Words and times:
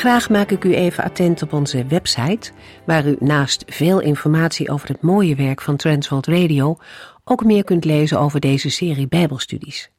Graag 0.00 0.28
maak 0.28 0.50
ik 0.50 0.64
u 0.64 0.74
even 0.74 1.04
attent 1.04 1.42
op 1.42 1.52
onze 1.52 1.86
website, 1.86 2.52
waar 2.84 3.06
u 3.06 3.16
naast 3.18 3.64
veel 3.66 4.00
informatie 4.00 4.70
over 4.70 4.88
het 4.88 5.02
mooie 5.02 5.34
werk 5.34 5.60
van 5.60 5.76
Transworld 5.76 6.26
Radio 6.26 6.76
ook 7.24 7.44
meer 7.44 7.64
kunt 7.64 7.84
lezen 7.84 8.20
over 8.20 8.40
deze 8.40 8.70
serie 8.70 9.08
Bijbelstudies. 9.08 9.90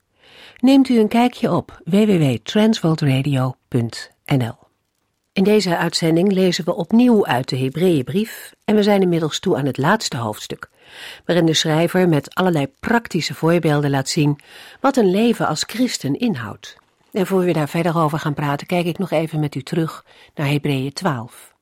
Neemt 0.59 0.89
u 0.89 0.99
een 0.99 1.07
kijkje 1.07 1.51
op 1.51 1.81
www.transworldradio.nl. 1.85 4.55
In 5.33 5.43
deze 5.43 5.77
uitzending 5.77 6.31
lezen 6.31 6.65
we 6.65 6.75
opnieuw 6.75 7.25
uit 7.25 7.49
de 7.49 7.57
Hebreeënbrief 7.57 8.53
en 8.65 8.75
we 8.75 8.83
zijn 8.83 9.01
inmiddels 9.01 9.39
toe 9.39 9.57
aan 9.57 9.65
het 9.65 9.77
laatste 9.77 10.17
hoofdstuk, 10.17 10.69
waarin 11.25 11.45
de 11.45 11.53
schrijver 11.53 12.09
met 12.09 12.35
allerlei 12.35 12.67
praktische 12.79 13.33
voorbeelden 13.33 13.89
laat 13.89 14.09
zien 14.09 14.39
wat 14.79 14.97
een 14.97 15.11
leven 15.11 15.47
als 15.47 15.63
christen 15.67 16.19
inhoudt. 16.19 16.79
En 17.11 17.27
voor 17.27 17.39
we 17.39 17.53
daar 17.53 17.69
verder 17.69 17.97
over 17.97 18.19
gaan 18.19 18.33
praten, 18.33 18.67
kijk 18.67 18.85
ik 18.85 18.97
nog 18.97 19.11
even 19.11 19.39
met 19.39 19.55
u 19.55 19.61
terug 19.61 20.05
naar 20.35 20.47
Hebreeën 20.47 20.93
12. 20.93 21.55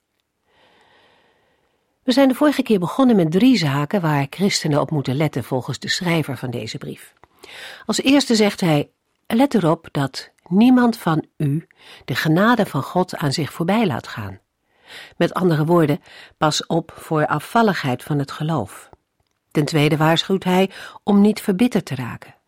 We 2.04 2.12
zijn 2.12 2.28
de 2.28 2.36
vorige 2.36 2.62
keer 2.62 2.80
begonnen 2.80 3.16
met 3.16 3.32
drie 3.32 3.58
zaken 3.58 4.02
waar 4.02 4.28
christenen 4.30 4.82
op 4.82 4.92
moeten 4.92 5.16
letten 5.16 5.44
volgens 5.44 5.80
de 5.80 5.90
schrijver 5.90 6.38
van 6.38 6.50
deze 6.50 6.78
brief. 6.78 7.14
Als 7.86 8.02
eerste 8.02 8.36
zegt 8.36 8.62
hij: 8.62 8.90
Let 9.28 9.54
erop 9.54 9.88
dat 9.92 10.32
niemand 10.48 10.98
van 10.98 11.26
u 11.38 11.68
de 12.06 12.16
genade 12.16 12.66
van 12.66 12.84
God 12.84 13.16
aan 13.16 13.34
zich 13.34 13.54
voorbij 13.54 13.88
laat 13.88 14.08
gaan. 14.08 14.40
Met 15.18 15.34
andere 15.34 15.66
woorden, 15.66 16.02
pas 16.38 16.66
op 16.66 16.92
voor 16.96 17.28
afvalligheid 17.28 18.04
van 18.04 18.20
het 18.20 18.32
geloof. 18.32 18.90
Ten 19.52 19.66
tweede 19.66 19.98
waarschuwt 19.98 20.44
hij 20.44 20.70
om 21.04 21.22
niet 21.22 21.42
verbitterd 21.42 21.86
te 21.86 21.96
raken. 21.96 22.39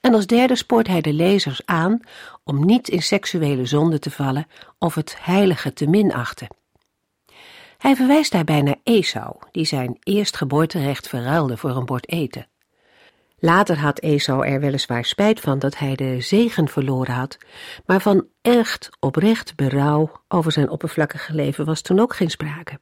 En 0.00 0.14
als 0.14 0.26
derde 0.26 0.56
spoort 0.56 0.86
hij 0.86 1.00
de 1.00 1.12
lezers 1.12 1.66
aan 1.66 2.00
om 2.44 2.64
niet 2.64 2.88
in 2.88 3.02
seksuele 3.02 3.66
zonde 3.66 3.98
te 3.98 4.10
vallen 4.10 4.46
of 4.78 4.94
het 4.94 5.16
heilige 5.20 5.72
te 5.72 5.86
minachten. 5.86 6.48
Hij 7.78 7.96
verwijst 7.96 8.32
daarbij 8.32 8.62
naar 8.62 8.80
Esau, 8.82 9.36
die 9.50 9.64
zijn 9.64 9.98
eerstgeboorterecht 10.02 11.08
verruilde 11.08 11.56
voor 11.56 11.76
een 11.76 11.84
bord 11.84 12.08
eten. 12.08 12.46
Later 13.38 13.78
had 13.78 14.00
Esau 14.00 14.46
er 14.46 14.60
weliswaar 14.60 15.04
spijt 15.04 15.40
van 15.40 15.58
dat 15.58 15.78
hij 15.78 15.94
de 15.94 16.20
zegen 16.20 16.68
verloren 16.68 17.14
had, 17.14 17.38
maar 17.86 18.00
van 18.00 18.26
echt 18.42 18.88
oprecht 18.98 19.56
berouw 19.56 20.10
over 20.28 20.52
zijn 20.52 20.70
oppervlakkige 20.70 21.34
leven 21.34 21.64
was 21.64 21.80
toen 21.80 22.00
ook 22.00 22.14
geen 22.14 22.30
sprake. 22.30 22.78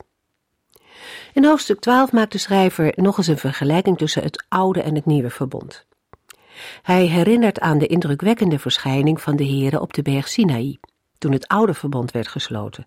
In 1.32 1.44
hoofdstuk 1.44 1.80
12 1.80 2.12
maakt 2.12 2.32
de 2.32 2.38
schrijver 2.38 2.92
nog 2.96 3.18
eens 3.18 3.26
een 3.26 3.38
vergelijking 3.38 3.98
tussen 3.98 4.22
het 4.22 4.44
oude 4.48 4.82
en 4.82 4.94
het 4.94 5.06
nieuwe 5.06 5.30
verbond. 5.30 5.86
Hij 6.82 7.06
herinnert 7.06 7.60
aan 7.60 7.78
de 7.78 7.86
indrukwekkende 7.86 8.58
verschijning 8.58 9.20
van 9.20 9.36
de 9.36 9.44
Heere 9.44 9.80
op 9.80 9.92
de 9.92 10.02
berg 10.02 10.28
Sinaï, 10.28 10.78
toen 11.18 11.32
het 11.32 11.48
oude 11.48 11.74
verbond 11.74 12.10
werd 12.10 12.28
gesloten. 12.28 12.86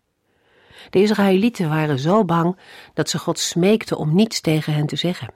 De 0.89 1.01
Israëlieten 1.01 1.69
waren 1.69 1.99
zo 1.99 2.25
bang 2.25 2.57
dat 2.93 3.09
ze 3.09 3.17
God 3.17 3.39
smeekten 3.39 3.97
om 3.97 4.15
niets 4.15 4.41
tegen 4.41 4.73
hen 4.73 4.85
te 4.85 4.95
zeggen. 4.95 5.33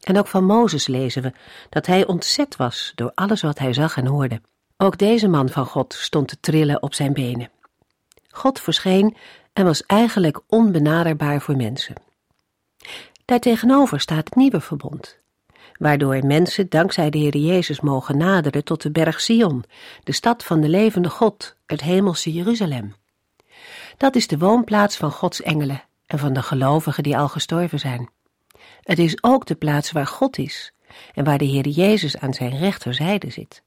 En 0.00 0.18
ook 0.18 0.26
van 0.26 0.44
Mozes 0.44 0.86
lezen 0.86 1.22
we 1.22 1.32
dat 1.68 1.86
hij 1.86 2.06
ontzet 2.06 2.56
was 2.56 2.92
door 2.94 3.12
alles 3.14 3.42
wat 3.42 3.58
hij 3.58 3.72
zag 3.72 3.96
en 3.96 4.06
hoorde. 4.06 4.40
Ook 4.76 4.98
deze 4.98 5.28
man 5.28 5.48
van 5.48 5.66
God 5.66 5.94
stond 5.94 6.28
te 6.28 6.40
trillen 6.40 6.82
op 6.82 6.94
zijn 6.94 7.12
benen. 7.12 7.50
God 8.28 8.60
verscheen 8.60 9.16
en 9.52 9.64
was 9.64 9.86
eigenlijk 9.86 10.40
onbenaderbaar 10.46 11.40
voor 11.40 11.56
mensen. 11.56 11.94
Daartegenover 13.24 14.00
staat 14.00 14.24
het 14.24 14.34
nieuwe 14.34 14.60
verbond, 14.60 15.18
waardoor 15.78 16.26
mensen 16.26 16.68
dankzij 16.68 17.10
de 17.10 17.18
Heer 17.18 17.36
Jezus 17.36 17.80
mogen 17.80 18.16
naderen 18.16 18.64
tot 18.64 18.82
de 18.82 18.90
berg 18.90 19.20
Sion, 19.20 19.64
de 20.02 20.12
stad 20.12 20.44
van 20.44 20.60
de 20.60 20.68
levende 20.68 21.10
God, 21.10 21.56
het 21.66 21.80
hemelse 21.80 22.32
Jeruzalem. 22.32 22.94
Dat 23.96 24.16
is 24.16 24.26
de 24.26 24.38
woonplaats 24.38 24.96
van 24.96 25.10
Gods 25.10 25.42
engelen 25.42 25.82
en 26.06 26.18
van 26.18 26.32
de 26.32 26.42
gelovigen 26.42 27.02
die 27.02 27.16
al 27.16 27.28
gestorven 27.28 27.78
zijn. 27.78 28.10
Het 28.80 28.98
is 28.98 29.22
ook 29.22 29.46
de 29.46 29.54
plaats 29.54 29.92
waar 29.92 30.06
God 30.06 30.38
is 30.38 30.72
en 31.14 31.24
waar 31.24 31.38
de 31.38 31.44
Heer 31.44 31.68
Jezus 31.68 32.18
aan 32.18 32.34
zijn 32.34 32.58
rechterzijde 32.58 33.30
zit. 33.30 33.62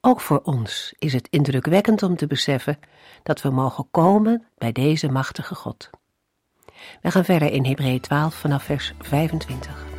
Ook 0.00 0.20
voor 0.20 0.40
ons 0.42 0.94
is 0.98 1.12
het 1.12 1.28
indrukwekkend 1.30 2.02
om 2.02 2.16
te 2.16 2.26
beseffen 2.26 2.78
dat 3.22 3.42
we 3.42 3.50
mogen 3.50 3.88
komen 3.90 4.46
bij 4.58 4.72
deze 4.72 5.08
machtige 5.08 5.54
God. 5.54 5.90
We 7.02 7.10
gaan 7.10 7.24
verder 7.24 7.52
in 7.52 7.64
Hebreeën 7.64 8.00
12 8.00 8.34
vanaf 8.34 8.62
vers 8.62 8.92
25. 8.98 9.97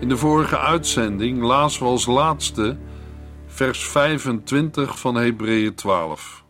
In 0.00 0.08
de 0.08 0.16
vorige 0.16 0.58
uitzending 0.58 1.42
lazen 1.42 1.82
we 1.82 1.88
als 1.88 2.06
laatste 2.06 2.78
vers 3.46 3.84
25 3.88 4.98
van 4.98 5.14
Hebreeën 5.14 5.74
12. 5.74 6.44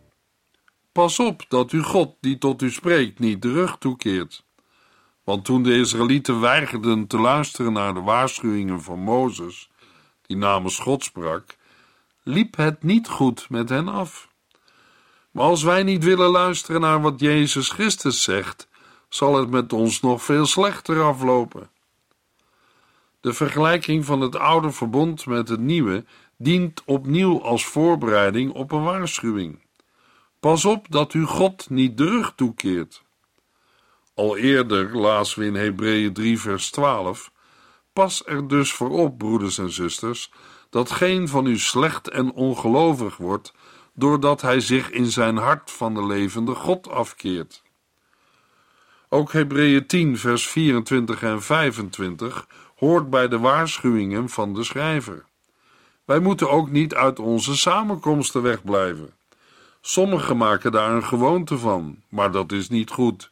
Pas 0.91 1.19
op 1.19 1.45
dat 1.47 1.71
u 1.71 1.83
God 1.83 2.15
die 2.19 2.37
tot 2.37 2.61
u 2.61 2.71
spreekt 2.71 3.19
niet 3.19 3.41
de 3.41 3.51
rug 3.51 3.77
toekeert. 3.77 4.45
Want 5.23 5.45
toen 5.45 5.63
de 5.63 5.77
Israëlieten 5.77 6.39
weigerden 6.39 7.07
te 7.07 7.17
luisteren 7.19 7.73
naar 7.73 7.93
de 7.93 8.01
waarschuwingen 8.01 8.81
van 8.81 8.99
Mozes, 8.99 9.69
die 10.21 10.37
namens 10.37 10.79
God 10.79 11.03
sprak, 11.03 11.57
liep 12.23 12.55
het 12.55 12.83
niet 12.83 13.07
goed 13.07 13.49
met 13.49 13.69
hen 13.69 13.87
af. 13.87 14.29
Maar 15.31 15.45
als 15.45 15.63
wij 15.63 15.83
niet 15.83 16.03
willen 16.03 16.29
luisteren 16.29 16.81
naar 16.81 17.01
wat 17.01 17.19
Jezus 17.19 17.69
Christus 17.69 18.23
zegt, 18.23 18.67
zal 19.09 19.35
het 19.35 19.49
met 19.49 19.73
ons 19.73 20.01
nog 20.01 20.23
veel 20.23 20.45
slechter 20.45 21.03
aflopen. 21.03 21.69
De 23.19 23.33
vergelijking 23.33 24.05
van 24.05 24.21
het 24.21 24.35
oude 24.35 24.71
verbond 24.71 25.25
met 25.25 25.49
het 25.49 25.59
nieuwe 25.59 26.05
dient 26.37 26.83
opnieuw 26.85 27.41
als 27.41 27.65
voorbereiding 27.65 28.51
op 28.51 28.71
een 28.71 28.83
waarschuwing. 28.83 29.65
Pas 30.39 30.65
op 30.65 30.85
dat 30.89 31.13
u 31.13 31.23
God 31.23 31.69
niet 31.69 31.97
de 31.97 32.05
rug 32.05 32.33
toekeert. 32.35 33.03
Al 34.13 34.37
eerder 34.37 34.97
lazen 34.97 35.39
we 35.39 35.45
in 35.45 35.55
Hebreeën 35.55 36.13
3 36.13 36.39
vers 36.39 36.69
12 36.71 37.31
Pas 37.97 38.25
er 38.25 38.47
dus 38.47 38.71
voor 38.73 38.89
op, 38.89 39.17
broeders 39.17 39.57
en 39.57 39.71
zusters, 39.71 40.31
dat 40.69 40.91
geen 40.91 41.27
van 41.27 41.45
u 41.45 41.57
slecht 41.59 42.09
en 42.09 42.31
ongelovig 42.31 43.17
wordt, 43.17 43.53
doordat 43.93 44.41
hij 44.41 44.59
zich 44.59 44.89
in 44.89 45.05
zijn 45.05 45.37
hart 45.37 45.71
van 45.71 45.93
de 45.93 46.05
levende 46.05 46.55
God 46.55 46.89
afkeert. 46.89 47.63
Ook 49.09 49.31
Hebreeën 49.31 49.87
10 49.87 50.17
vers 50.17 50.47
24 50.47 51.23
en 51.23 51.41
25 51.41 52.47
hoort 52.77 53.09
bij 53.09 53.27
de 53.27 53.39
waarschuwingen 53.39 54.29
van 54.29 54.53
de 54.53 54.63
schrijver. 54.63 55.25
Wij 56.05 56.19
moeten 56.19 56.49
ook 56.49 56.69
niet 56.69 56.95
uit 56.95 57.19
onze 57.19 57.57
samenkomsten 57.57 58.41
wegblijven. 58.41 59.13
Sommigen 59.81 60.37
maken 60.37 60.71
daar 60.71 60.91
een 60.91 61.03
gewoonte 61.03 61.57
van, 61.57 62.01
maar 62.09 62.31
dat 62.31 62.51
is 62.51 62.69
niet 62.69 62.89
goed. 62.89 63.29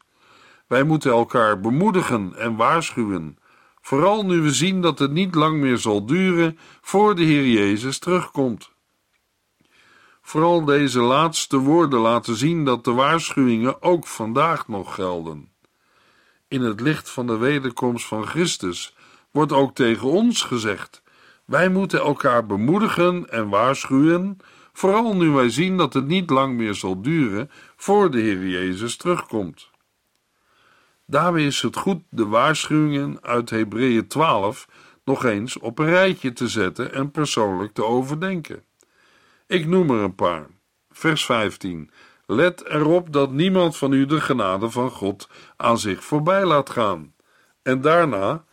Wij 0.68 0.83
moeten 0.83 1.12
elkaar 1.12 1.59
bemoedigen 1.59 2.33
en 2.38 2.56
waarschuwen, 2.56 3.38
vooral 3.81 4.25
nu 4.25 4.42
we 4.42 4.53
zien 4.53 4.81
dat 4.81 5.00
het 5.00 5.12
niet 5.12 5.36
lang 5.36 5.59
meer 5.59 5.77
zal 5.77 6.06
duren 6.06 6.59
voor 6.81 7.15
de 7.15 7.24
Heer 7.24 7.48
Jezus 7.48 8.00
terugkomt. 8.00 8.71
Vooral 10.21 10.65
deze 10.65 11.00
laatste 11.00 11.57
woorden 11.57 12.00
laten 12.00 12.36
zien 12.36 12.65
dat 12.65 12.83
de 12.83 12.91
waarschuwingen 12.91 13.81
ook 13.81 14.07
vandaag 14.07 14.68
nog 14.68 14.95
gelden. 14.95 15.50
In 16.48 16.62
het 16.62 16.80
licht 16.80 17.09
van 17.09 17.27
de 17.27 17.38
wederkomst 17.38 18.06
van 18.06 18.27
Christus 18.27 18.94
wordt 19.36 19.52
ook 19.52 19.76
tegen 19.76 20.08
ons 20.08 20.44
gezegd: 20.44 21.02
wij 21.46 21.70
moeten 21.70 22.00
elkaar 22.00 22.46
bemoedigen 22.46 23.30
en 23.30 23.50
waarschuwen, 23.50 24.38
vooral 24.74 25.16
nu 25.16 25.30
wij 25.30 25.50
zien 25.50 25.78
dat 25.78 25.94
het 25.94 26.08
niet 26.08 26.30
lang 26.30 26.56
meer 26.56 26.74
zal 26.74 27.02
duren 27.02 27.52
voor 27.76 28.12
de 28.12 28.20
Heer 28.20 28.48
Jezus 28.48 28.96
terugkomt. 28.96 29.70
Daarmee 31.06 31.46
is 31.46 31.62
het 31.62 31.76
goed 31.76 32.02
de 32.10 32.26
waarschuwingen 32.26 33.18
uit 33.22 33.50
Hebreeën 33.50 34.08
12 34.08 34.68
nog 35.04 35.26
eens 35.26 35.58
op 35.60 35.80
een 35.80 35.90
rijtje 35.90 36.34
te 36.34 36.48
zetten 36.48 36.94
en 36.94 37.12
persoonlijk 37.12 37.74
te 37.74 37.86
overdenken. 37.86 38.64
Ik 39.48 39.68
noem 39.68 39.90
er 39.90 40.00
een 40.00 40.16
paar. 40.16 40.48
Vers 40.92 41.26
15. 41.26 41.92
Let 42.26 42.66
erop 42.66 43.14
dat 43.14 43.32
niemand 43.32 43.78
van 43.78 43.92
u 43.92 44.06
de 44.06 44.22
genade 44.22 44.70
van 44.70 44.90
God 44.90 45.30
aan 45.58 45.78
zich 45.78 46.04
voorbij 46.04 46.46
laat 46.46 46.70
gaan. 46.70 47.14
En 47.62 47.82
daarna, 47.82 48.44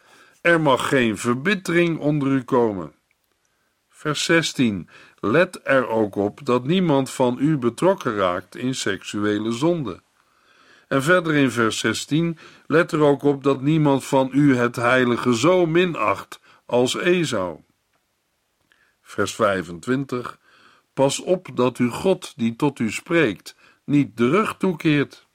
er 0.42 0.60
mag 0.60 0.88
geen 0.88 1.18
verbittering 1.18 1.98
onder 1.98 2.28
u 2.28 2.42
komen. 2.42 2.94
Vers 3.88 4.24
16. 4.24 4.88
Let 5.20 5.60
er 5.64 5.88
ook 5.88 6.16
op 6.16 6.44
dat 6.44 6.64
niemand 6.64 7.10
van 7.10 7.36
u 7.40 7.58
betrokken 7.58 8.14
raakt 8.14 8.56
in 8.56 8.74
seksuele 8.74 9.52
zonde. 9.52 10.02
En 10.88 11.02
verder 11.02 11.34
in 11.34 11.50
vers 11.50 11.78
16, 11.78 12.38
let 12.66 12.92
er 12.92 13.00
ook 13.00 13.22
op 13.22 13.42
dat 13.42 13.60
niemand 13.60 14.04
van 14.04 14.30
u 14.32 14.56
het 14.56 14.76
heilige 14.76 15.36
zo 15.36 15.66
minacht 15.66 16.40
als 16.66 16.96
Esau. 16.96 17.60
Vers 19.02 19.34
25, 19.34 20.38
pas 20.94 21.20
op 21.20 21.48
dat 21.54 21.78
u 21.78 21.88
God 21.88 22.32
die 22.36 22.56
tot 22.56 22.78
u 22.78 22.90
spreekt 22.90 23.56
niet 23.84 24.16
de 24.16 24.28
rug 24.28 24.56
toekeert. 24.56 25.26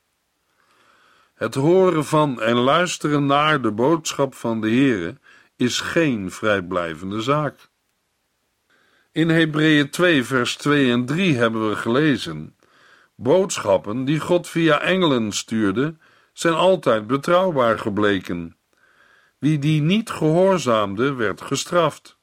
Het 1.38 1.56
horen 1.56 2.06
van 2.06 2.42
en 2.42 2.56
luisteren 2.56 3.26
naar 3.26 3.62
de 3.62 3.72
boodschap 3.72 4.36
van 4.36 4.62
de 4.62 4.70
Heere 4.70 5.18
is 5.56 5.82
geen 5.82 6.32
vrijblijvende 6.32 7.22
zaak. 7.22 7.70
In 9.12 9.30
Hebreeën 9.30 9.90
2 9.90 10.24
vers 10.24 10.56
2 10.56 10.92
en 10.92 11.06
3 11.06 11.36
hebben 11.36 11.70
we 11.70 11.76
gelezen 11.76 12.56
Boodschappen 13.16 14.06
die 14.06 14.20
God 14.20 14.48
via 14.48 14.82
engelen 14.82 15.32
stuurde, 15.32 15.98
zijn 16.34 16.54
altijd 16.54 17.08
betrouwbaar 17.08 17.80
gebleken. 17.80 18.58
Wie 19.38 19.60
die 19.60 19.82
niet 19.82 20.10
gehoorzaamde, 20.10 21.14
werd 21.14 21.42
gestraft. 21.42 22.18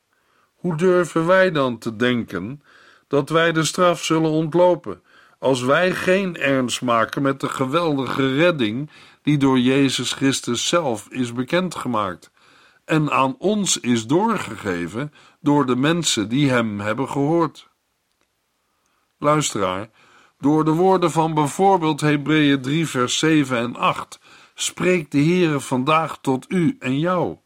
Hoe 0.54 0.76
durven 0.76 1.26
wij 1.26 1.50
dan 1.50 1.78
te 1.78 1.96
denken 1.96 2.62
dat 3.08 3.28
wij 3.28 3.52
de 3.52 3.64
straf 3.64 4.04
zullen 4.04 4.30
ontlopen, 4.30 5.02
als 5.44 5.62
wij 5.62 5.94
geen 5.94 6.36
ernst 6.36 6.82
maken 6.82 7.22
met 7.22 7.40
de 7.40 7.48
geweldige 7.48 8.34
redding 8.34 8.90
die 9.22 9.38
door 9.38 9.58
Jezus 9.58 10.12
Christus 10.12 10.68
zelf 10.68 11.06
is 11.08 11.32
bekendgemaakt 11.32 12.30
en 12.84 13.10
aan 13.10 13.36
ons 13.38 13.80
is 13.80 14.06
doorgegeven 14.06 15.12
door 15.40 15.66
de 15.66 15.76
mensen 15.76 16.28
die 16.28 16.50
Hem 16.50 16.80
hebben 16.80 17.08
gehoord? 17.08 17.68
Luisteraar, 19.18 19.90
door 20.38 20.64
de 20.64 20.70
woorden 20.70 21.10
van 21.10 21.34
bijvoorbeeld 21.34 22.00
Hebreeën 22.00 22.62
3, 22.62 22.86
vers 22.88 23.18
7 23.18 23.56
en 23.56 23.76
8 23.76 24.20
spreekt 24.54 25.12
de 25.12 25.22
Heere 25.22 25.60
vandaag 25.60 26.18
tot 26.20 26.44
u 26.48 26.76
en 26.78 26.98
jou. 26.98 27.36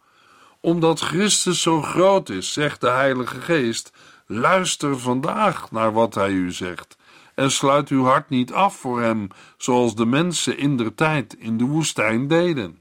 Omdat 0.61 1.01
Christus 1.01 1.63
zo 1.63 1.83
groot 1.83 2.29
is, 2.29 2.53
zegt 2.53 2.81
de 2.81 2.91
Heilige 2.91 3.41
Geest, 3.41 3.93
luister 4.27 4.99
vandaag 4.99 5.71
naar 5.71 5.93
wat 5.93 6.15
Hij 6.15 6.31
u 6.31 6.53
zegt 6.53 6.98
en 7.39 7.51
sluit 7.51 7.89
uw 7.89 8.05
hart 8.05 8.29
niet 8.29 8.53
af 8.53 8.77
voor 8.77 9.01
Hem, 9.01 9.29
zoals 9.57 9.95
de 9.95 10.07
mensen 10.07 10.59
in 10.59 10.77
der 10.77 10.95
tijd 10.95 11.35
in 11.35 11.57
de 11.57 11.65
woestijn 11.65 12.29
deden. 12.29 12.79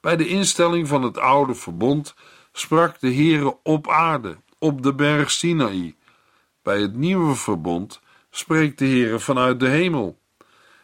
Bij 0.00 0.16
de 0.16 0.28
instelling 0.28 0.88
van 0.88 1.02
het 1.02 1.18
oude 1.18 1.54
verbond 1.54 2.14
sprak 2.52 3.00
de 3.00 3.14
Heere 3.14 3.56
op 3.62 3.88
aarde, 3.88 4.36
op 4.58 4.82
de 4.82 4.94
berg 4.94 5.30
Sinaï. 5.30 5.94
Bij 6.62 6.80
het 6.80 6.96
nieuwe 6.96 7.34
verbond 7.34 8.00
spreekt 8.30 8.78
de 8.78 8.86
Heere 8.86 9.18
vanuit 9.18 9.60
de 9.60 9.68
hemel. 9.68 10.18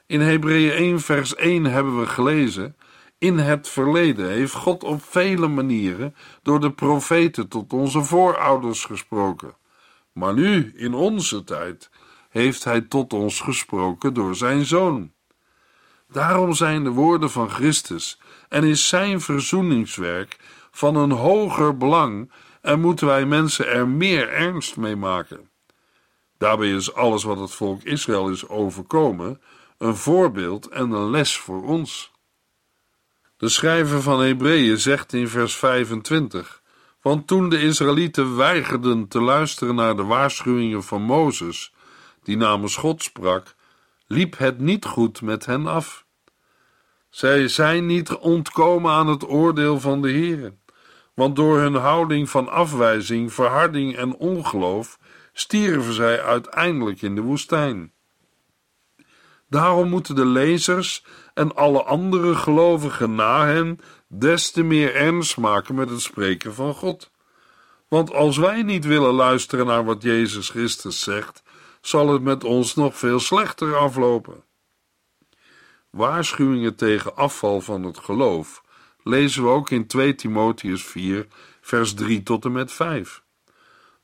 In 0.07 0.21
Hebreeën 0.21 0.73
1 0.73 1.01
vers 1.01 1.35
1 1.35 1.65
hebben 1.65 2.01
we 2.01 2.07
gelezen: 2.07 2.77
In 3.19 3.39
het 3.39 3.69
verleden 3.69 4.29
heeft 4.31 4.55
God 4.55 4.85
op 4.85 5.03
vele 5.03 5.49
manieren 5.49 6.15
door 6.43 6.61
de 6.61 6.73
profeten 6.73 7.49
tot 7.49 7.73
onze 7.73 8.03
voorouders 8.03 8.85
gesproken. 8.85 9.57
Maar 10.13 10.35
nu, 10.35 10.73
in 10.77 10.95
onze 10.95 11.45
tijd, 11.45 11.91
heeft 12.37 12.65
Hij 12.65 12.81
tot 12.81 13.13
ons 13.13 13.41
gesproken 13.41 14.15
door 14.15 14.35
Zijn 14.35 14.65
Zoon. 14.65 15.13
Daarom 16.09 16.53
zijn 16.53 16.85
de 16.85 16.91
woorden 16.91 17.31
van 17.31 17.51
Christus 17.51 18.21
en 18.49 18.65
is 18.65 18.89
Zijn 18.89 19.21
verzoeningswerk 19.21 20.39
van 20.71 20.97
een 20.97 21.11
hoger 21.11 21.77
belang 21.77 22.33
en 22.61 22.81
moeten 22.81 23.07
wij 23.07 23.27
mensen 23.27 23.69
er 23.69 23.89
meer 23.89 24.33
ernst 24.33 24.77
mee 24.77 24.97
maken. 24.97 25.51
Daarbij 26.39 26.71
is 26.71 26.95
alles 26.95 27.23
wat 27.23 27.39
het 27.39 27.53
volk 27.53 27.83
Israël 27.83 28.29
is 28.29 28.49
overkomen 28.49 29.41
een 29.79 29.97
voorbeeld 29.97 30.69
en 30.69 30.91
een 30.91 31.11
les 31.11 31.39
voor 31.39 31.63
ons. 31.63 32.13
De 33.37 33.49
schrijver 33.49 34.03
van 34.03 34.21
Hebreeën 34.21 34.79
zegt 34.79 35.13
in 35.13 35.29
vers 35.29 35.57
25: 35.57 36.63
Want 37.03 37.27
toen 37.27 37.49
de 37.49 37.61
Israëlieten 37.61 38.37
weigerden 38.37 39.09
te 39.09 39.21
luisteren 39.21 39.75
naar 39.75 39.97
de 39.97 40.05
waarschuwingen 40.05 40.83
van 40.85 41.03
Mozes, 41.03 41.75
die 42.27 42.37
namens 42.37 42.77
God 42.77 43.03
sprak, 43.03 43.55
liep 44.07 44.39
het 44.39 44.59
niet 44.59 44.85
goed 44.85 45.23
met 45.23 45.47
hen 45.47 45.67
af. 45.67 46.07
Zij 47.11 47.49
zijn 47.49 47.87
niet 47.87 48.13
ontkomen 48.13 48.93
aan 48.93 49.07
het 49.07 49.29
oordeel 49.29 49.81
van 49.81 50.03
de 50.03 50.11
Heer, 50.11 50.55
want 51.15 51.37
door 51.37 51.59
hun 51.59 51.75
houding 51.75 52.31
van 52.31 52.49
afwijzing, 52.49 53.33
verharding 53.33 53.97
en 53.97 54.15
ongeloof 54.15 54.99
stierven 55.33 55.93
zij 55.93 56.23
uiteindelijk 56.23 57.03
in 57.03 57.15
de 57.15 57.21
woestijn. 57.21 57.93
Daarom 59.49 59.89
moeten 59.89 60.15
de 60.15 60.27
lezers 60.27 61.05
en 61.35 61.55
alle 61.55 61.83
andere 61.83 62.35
gelovigen 62.35 63.15
na 63.15 63.47
hen 63.47 63.81
des 64.09 64.51
te 64.51 64.63
meer 64.63 64.95
ernst 64.95 65.37
maken 65.37 65.75
met 65.75 65.91
het 65.91 66.01
spreken 66.01 66.55
van 66.55 66.75
God. 66.75 67.11
Want 67.89 68.13
als 68.13 68.37
wij 68.37 68.63
niet 68.63 68.85
willen 68.85 69.15
luisteren 69.15 69.67
naar 69.67 69.85
wat 69.85 70.03
Jezus 70.03 70.49
Christus 70.49 71.01
zegt, 71.01 71.43
zal 71.87 72.09
het 72.09 72.23
met 72.23 72.45
ons 72.45 72.75
nog 72.75 72.97
veel 72.97 73.21
slechter 73.21 73.77
aflopen. 73.77 74.43
Waarschuwingen 75.91 76.77
tegen 76.77 77.17
afval 77.17 77.61
van 77.61 77.83
het 77.83 77.99
geloof 77.99 78.63
lezen 79.03 79.43
we 79.43 79.49
ook 79.49 79.71
in 79.71 79.87
2 79.87 80.15
Timotheus 80.15 80.85
4, 80.85 81.27
vers 81.61 81.95
3 81.95 82.23
tot 82.23 82.45
en 82.45 82.53
met 82.53 82.73
5. 82.73 83.23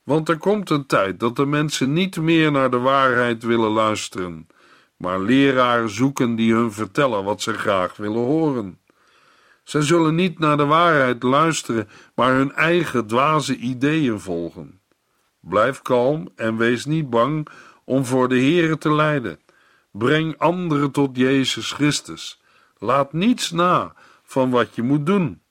Want 0.03 0.29
er 0.29 0.37
komt 0.37 0.69
een 0.69 0.85
tijd 0.85 1.19
dat 1.19 1.35
de 1.35 1.45
mensen 1.45 1.93
niet 1.93 2.17
meer 2.17 2.51
naar 2.51 2.71
de 2.71 2.79
waarheid 2.79 3.43
willen 3.43 3.71
luisteren, 3.71 4.47
maar 4.97 5.19
leraren 5.19 5.89
zoeken 5.89 6.35
die 6.35 6.53
hun 6.53 6.71
vertellen 6.71 7.23
wat 7.23 7.41
ze 7.41 7.53
graag 7.53 7.95
willen 7.95 8.23
horen. 8.23 8.79
Zij 9.63 9.81
zullen 9.81 10.15
niet 10.15 10.39
naar 10.39 10.57
de 10.57 10.65
waarheid 10.65 11.23
luisteren, 11.23 11.89
maar 12.15 12.33
hun 12.33 12.51
eigen 12.51 13.07
dwaze 13.07 13.55
ideeën 13.55 14.19
volgen. 14.19 14.81
Blijf 15.39 15.81
kalm 15.81 16.27
en 16.35 16.57
wees 16.57 16.85
niet 16.85 17.09
bang 17.09 17.47
om 17.83 18.05
voor 18.05 18.29
de 18.29 18.41
Here 18.41 18.77
te 18.77 18.93
lijden. 18.93 19.39
Breng 19.91 20.37
anderen 20.37 20.91
tot 20.91 21.17
Jezus 21.17 21.71
Christus. 21.71 22.41
Laat 22.77 23.13
niets 23.13 23.51
na 23.51 23.95
van 24.23 24.49
wat 24.49 24.75
je 24.75 24.81
moet 24.81 25.05
doen. 25.05 25.41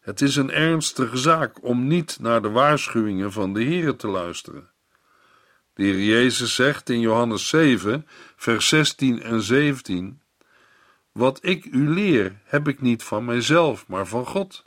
Het 0.00 0.20
is 0.20 0.36
een 0.36 0.50
ernstige 0.50 1.16
zaak 1.16 1.64
om 1.64 1.86
niet 1.86 2.18
naar 2.20 2.42
de 2.42 2.50
waarschuwingen 2.50 3.32
van 3.32 3.52
de 3.52 3.64
Here 3.64 3.96
te 3.96 4.08
luisteren. 4.08 4.70
De 5.74 5.82
Heer 5.82 6.02
Jezus 6.02 6.54
zegt 6.54 6.88
in 6.88 7.00
Johannes 7.00 7.48
7, 7.48 8.06
vers 8.36 8.68
16 8.68 9.22
en 9.22 9.42
17: 9.42 10.20
Wat 11.12 11.38
ik 11.42 11.64
u 11.64 11.88
leer, 11.88 12.40
heb 12.44 12.68
ik 12.68 12.80
niet 12.80 13.02
van 13.02 13.24
mijzelf, 13.24 13.86
maar 13.86 14.06
van 14.06 14.26
God. 14.26 14.62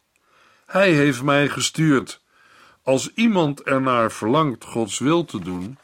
Hij 0.66 0.92
heeft 0.92 1.24
mij 1.24 1.50
gestuurd. 1.50 2.22
Als 2.84 3.14
iemand 3.14 3.62
ernaar 3.62 4.12
verlangt 4.12 4.64
Gods 4.64 5.00
wil 5.00 5.26
te 5.26 5.40
doen, 5.40 5.78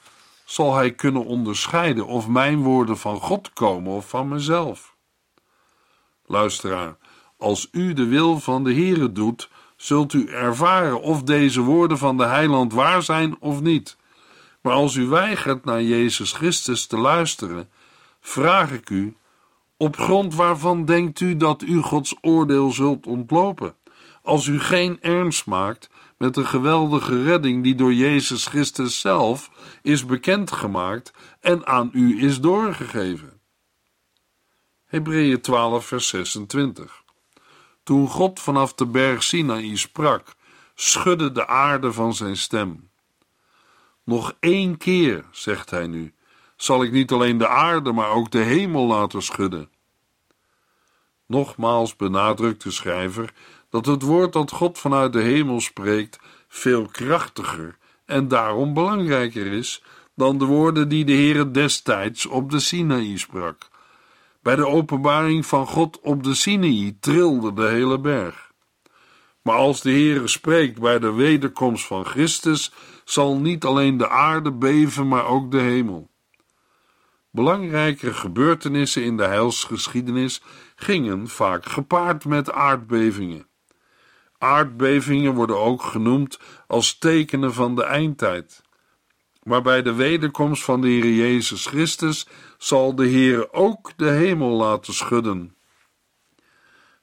zal 0.51 0.75
hij 0.75 0.91
kunnen 0.91 1.25
onderscheiden 1.25 2.08
of 2.08 2.27
mijn 2.27 2.62
woorden 2.62 2.98
van 2.98 3.20
God 3.20 3.53
komen 3.53 3.91
of 3.91 4.10
van 4.10 4.27
mezelf. 4.27 4.96
Luisteraar, 6.25 6.98
als 7.38 7.67
u 7.72 7.93
de 7.93 8.05
wil 8.05 8.39
van 8.39 8.63
de 8.63 8.74
Heere 8.74 9.12
doet, 9.12 9.50
zult 9.75 10.13
u 10.13 10.27
ervaren 10.27 11.01
of 11.01 11.24
deze 11.24 11.62
woorden 11.62 11.98
van 11.98 12.17
de 12.17 12.25
heiland 12.25 12.74
waar 12.74 13.03
zijn 13.03 13.36
of 13.39 13.62
niet. 13.62 13.98
Maar 14.62 14.74
als 14.74 14.96
u 14.96 15.08
weigert 15.08 15.65
naar 15.65 15.81
Jezus 15.81 16.31
Christus 16.31 16.86
te 16.86 16.98
luisteren, 16.98 17.70
vraag 18.20 18.72
ik 18.72 18.89
u: 18.89 19.15
op 19.77 19.98
grond 19.98 20.36
waarvan 20.36 20.86
denkt 20.86 21.20
u 21.20 21.38
dat 21.38 21.62
u 21.62 21.81
Gods 21.81 22.15
oordeel 22.22 22.72
zult 22.72 23.08
ontlopen? 23.08 23.75
Als 24.22 24.48
u 24.48 24.60
geen 24.60 25.01
ernst 25.01 25.46
maakt 25.46 25.89
met 26.22 26.34
de 26.34 26.46
geweldige 26.46 27.24
redding 27.24 27.63
die 27.63 27.75
door 27.75 27.94
Jezus 27.94 28.48
Christus 28.48 29.00
zelf 29.00 29.51
is 29.82 30.06
bekendgemaakt 30.06 31.13
en 31.40 31.66
aan 31.66 31.90
u 31.94 32.24
is 32.24 32.40
doorgegeven. 32.40 33.40
Hebreeën 34.86 35.42
12, 35.42 35.86
vers 35.86 36.08
26. 36.08 37.04
Toen 37.84 38.08
God 38.08 38.40
vanaf 38.40 38.74
de 38.74 38.86
berg 38.86 39.24
Sinaï 39.24 39.75
sprak, 39.75 40.36
schudde 40.75 41.32
de 41.32 41.48
aarde 41.48 41.94
van 41.94 42.13
zijn 42.13 42.38
stem. 42.38 42.90
Nog 44.04 44.34
één 44.40 44.78
keer, 44.78 45.25
zegt 45.32 45.70
hij 45.70 45.88
nu, 45.88 46.13
zal 46.56 46.84
ik 46.84 46.92
niet 46.92 47.12
alleen 47.12 47.38
de 47.38 47.48
aarde, 47.48 47.92
maar 47.92 48.10
ook 48.10 48.32
de 48.32 48.42
hemel 48.42 48.88
laten 48.88 49.22
schudden. 49.22 49.70
Nogmaals 51.25 51.96
benadrukt 51.96 52.63
de 52.63 52.72
schrijver 52.72 53.34
dat 53.72 53.86
het 53.86 54.01
woord 54.01 54.34
dat 54.34 54.51
God 54.51 54.78
vanuit 54.78 55.13
de 55.13 55.22
hemel 55.22 55.60
spreekt 55.60 56.20
veel 56.48 56.86
krachtiger 56.86 57.78
en 58.06 58.28
daarom 58.28 58.74
belangrijker 58.74 59.46
is 59.46 59.84
dan 60.16 60.38
de 60.38 60.46
woorden 60.46 60.90
die 60.90 61.06
de 61.06 61.13
Heere 61.13 61.51
destijds 61.51 62.25
op 62.25 62.51
de 62.51 62.60
Sinaï 62.60 63.18
sprak. 63.18 63.70
Bij 64.42 64.56
de 64.56 64.68
openbaring 64.68 65.46
van 65.46 65.68
God 65.68 66.00
op 66.01 66.24
de 66.24 66.34
Sinaï 66.34 66.98
trilde 67.00 67.54
de 67.54 67.68
hele 67.68 68.00
berg. 68.00 68.51
Maar 69.42 69.56
als 69.56 69.82
de 69.82 69.92
Heere 69.92 70.28
spreekt 70.28 70.80
bij 70.80 71.00
de 71.00 71.12
wederkomst 71.12 71.86
van 71.86 72.06
Christus, 72.06 72.72
zal 73.04 73.38
niet 73.38 73.63
alleen 73.63 73.98
de 73.98 74.10
aarde 74.10 74.51
beven, 74.51 75.08
maar 75.08 75.25
ook 75.25 75.51
de 75.51 75.60
hemel. 75.60 76.10
Belangrijke 77.32 78.13
gebeurtenissen 78.13 79.04
in 79.04 79.18
de 79.18 79.25
heilsgeschiedenis 79.25 80.42
gingen 80.75 81.28
vaak 81.28 81.66
gepaard 81.66 82.25
met 82.25 82.51
aardbevingen. 82.51 83.50
Aardbevingen 84.42 85.34
worden 85.34 85.60
ook 85.60 85.82
genoemd 85.82 86.40
als 86.68 86.98
tekenen 86.98 87.54
van 87.54 87.76
de 87.76 87.84
eindtijd. 87.84 88.62
Maar 89.44 89.62
bij 89.62 89.82
de 89.82 89.94
wederkomst 89.94 90.64
van 90.64 90.82
de 90.82 90.88
Heer 90.88 91.14
Jezus 91.14 91.66
Christus 91.66 92.28
zal 92.58 92.96
de 92.96 93.06
Heer 93.06 93.54
ook 93.54 93.92
de 93.96 94.10
hemel 94.10 94.50
laten 94.50 94.94
schudden. 94.94 95.56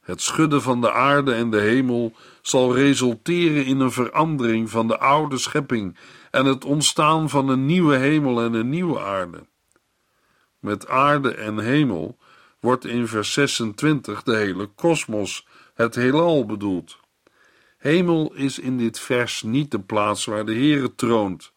Het 0.00 0.22
schudden 0.22 0.62
van 0.62 0.80
de 0.80 0.92
aarde 0.92 1.34
en 1.34 1.50
de 1.50 1.60
hemel 1.60 2.12
zal 2.42 2.74
resulteren 2.74 3.64
in 3.64 3.80
een 3.80 3.92
verandering 3.92 4.70
van 4.70 4.88
de 4.88 4.98
oude 4.98 5.38
schepping 5.38 5.96
en 6.30 6.46
het 6.46 6.64
ontstaan 6.64 7.28
van 7.28 7.48
een 7.48 7.66
nieuwe 7.66 7.96
hemel 7.96 8.40
en 8.40 8.54
een 8.54 8.68
nieuwe 8.68 9.00
aarde. 9.00 9.46
Met 10.58 10.88
aarde 10.88 11.34
en 11.34 11.58
hemel 11.58 12.18
wordt 12.60 12.84
in 12.84 13.06
vers 13.08 13.32
26 13.32 14.22
de 14.22 14.36
hele 14.36 14.66
kosmos, 14.66 15.46
het 15.74 15.94
heelal 15.94 16.46
bedoeld. 16.46 16.97
Hemel 17.78 18.34
is 18.34 18.58
in 18.58 18.78
dit 18.78 19.00
vers 19.00 19.42
niet 19.42 19.70
de 19.70 19.80
plaats 19.80 20.24
waar 20.24 20.46
de 20.46 20.54
Heere 20.54 20.94
troont. 20.94 21.52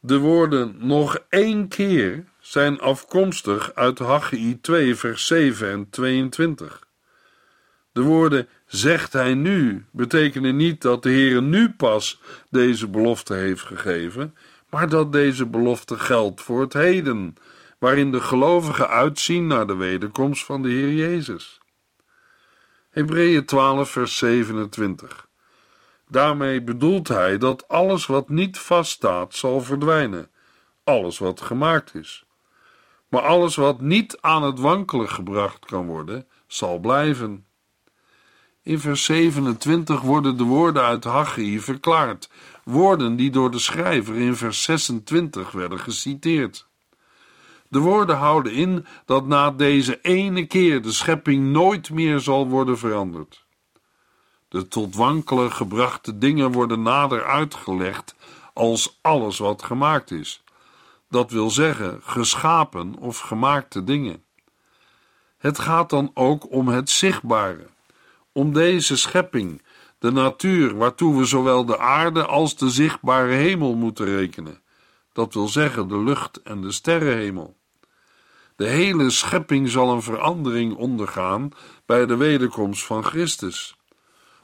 De 0.00 0.18
woorden 0.18 0.76
nog 0.78 1.18
één 1.28 1.68
keer 1.68 2.24
zijn 2.40 2.80
afkomstig 2.80 3.74
uit 3.74 3.98
Haggai 3.98 4.60
2 4.60 4.94
vers 4.94 5.26
7 5.26 5.70
en 5.70 5.90
22. 5.90 6.86
De 7.92 8.02
woorden 8.02 8.48
zegt 8.66 9.12
hij 9.12 9.34
nu 9.34 9.84
betekenen 9.90 10.56
niet 10.56 10.82
dat 10.82 11.02
de 11.02 11.10
Heere 11.10 11.40
nu 11.40 11.70
pas 11.70 12.20
deze 12.50 12.88
belofte 12.88 13.34
heeft 13.34 13.62
gegeven, 13.62 14.34
maar 14.70 14.88
dat 14.88 15.12
deze 15.12 15.46
belofte 15.46 15.98
geldt 15.98 16.40
voor 16.40 16.60
het 16.60 16.72
heden, 16.72 17.34
waarin 17.78 18.12
de 18.12 18.20
gelovigen 18.20 18.88
uitzien 18.88 19.46
naar 19.46 19.66
de 19.66 19.76
wederkomst 19.76 20.44
van 20.44 20.62
de 20.62 20.68
Heer 20.68 20.92
Jezus. 20.92 21.60
Hebreeën 22.94 23.44
12, 23.44 23.90
vers 23.90 24.16
27. 24.16 25.28
Daarmee 26.08 26.62
bedoelt 26.62 27.08
hij 27.08 27.38
dat 27.38 27.68
alles 27.68 28.06
wat 28.06 28.28
niet 28.28 28.58
vaststaat 28.58 29.34
zal 29.34 29.60
verdwijnen, 29.60 30.30
alles 30.84 31.18
wat 31.18 31.40
gemaakt 31.40 31.94
is. 31.94 32.24
Maar 33.08 33.22
alles 33.22 33.56
wat 33.56 33.80
niet 33.80 34.18
aan 34.20 34.42
het 34.42 34.58
wankelen 34.58 35.08
gebracht 35.08 35.64
kan 35.64 35.86
worden, 35.86 36.26
zal 36.46 36.78
blijven. 36.78 37.46
In 38.62 38.80
vers 38.80 39.04
27 39.04 40.00
worden 40.00 40.36
de 40.36 40.44
woorden 40.44 40.82
uit 40.82 41.04
Haggai 41.04 41.60
verklaard, 41.60 42.30
woorden 42.64 43.16
die 43.16 43.30
door 43.30 43.50
de 43.50 43.58
schrijver 43.58 44.14
in 44.14 44.36
vers 44.36 44.62
26 44.62 45.50
werden 45.50 45.80
geciteerd. 45.80 46.68
De 47.74 47.80
woorden 47.80 48.16
houden 48.16 48.52
in 48.52 48.86
dat 49.04 49.26
na 49.26 49.50
deze 49.50 49.98
ene 50.02 50.46
keer 50.46 50.82
de 50.82 50.92
schepping 50.92 51.52
nooit 51.52 51.90
meer 51.90 52.20
zal 52.20 52.48
worden 52.48 52.78
veranderd. 52.78 53.44
De 54.48 54.68
tot 54.68 54.94
wankelen 54.94 55.52
gebrachte 55.52 56.18
dingen 56.18 56.52
worden 56.52 56.82
nader 56.82 57.24
uitgelegd 57.24 58.14
als 58.52 58.98
alles 59.02 59.38
wat 59.38 59.62
gemaakt 59.62 60.10
is. 60.10 60.42
Dat 61.08 61.30
wil 61.30 61.50
zeggen, 61.50 62.00
geschapen 62.02 62.96
of 62.98 63.18
gemaakte 63.18 63.84
dingen. 63.84 64.24
Het 65.38 65.58
gaat 65.58 65.90
dan 65.90 66.10
ook 66.14 66.52
om 66.52 66.68
het 66.68 66.90
zichtbare, 66.90 67.66
om 68.32 68.52
deze 68.52 68.96
schepping, 68.96 69.62
de 69.98 70.10
natuur, 70.10 70.76
waartoe 70.76 71.18
we 71.18 71.24
zowel 71.24 71.64
de 71.64 71.78
aarde 71.78 72.26
als 72.26 72.56
de 72.56 72.70
zichtbare 72.70 73.32
hemel 73.32 73.74
moeten 73.74 74.06
rekenen. 74.06 74.62
Dat 75.12 75.34
wil 75.34 75.48
zeggen, 75.48 75.88
de 75.88 75.98
lucht 75.98 76.42
en 76.42 76.60
de 76.60 76.72
sterrenhemel. 76.72 77.62
De 78.56 78.66
hele 78.66 79.10
schepping 79.10 79.68
zal 79.68 79.92
een 79.92 80.02
verandering 80.02 80.76
ondergaan 80.76 81.50
bij 81.86 82.06
de 82.06 82.16
wederkomst 82.16 82.84
van 82.84 83.04
Christus. 83.04 83.76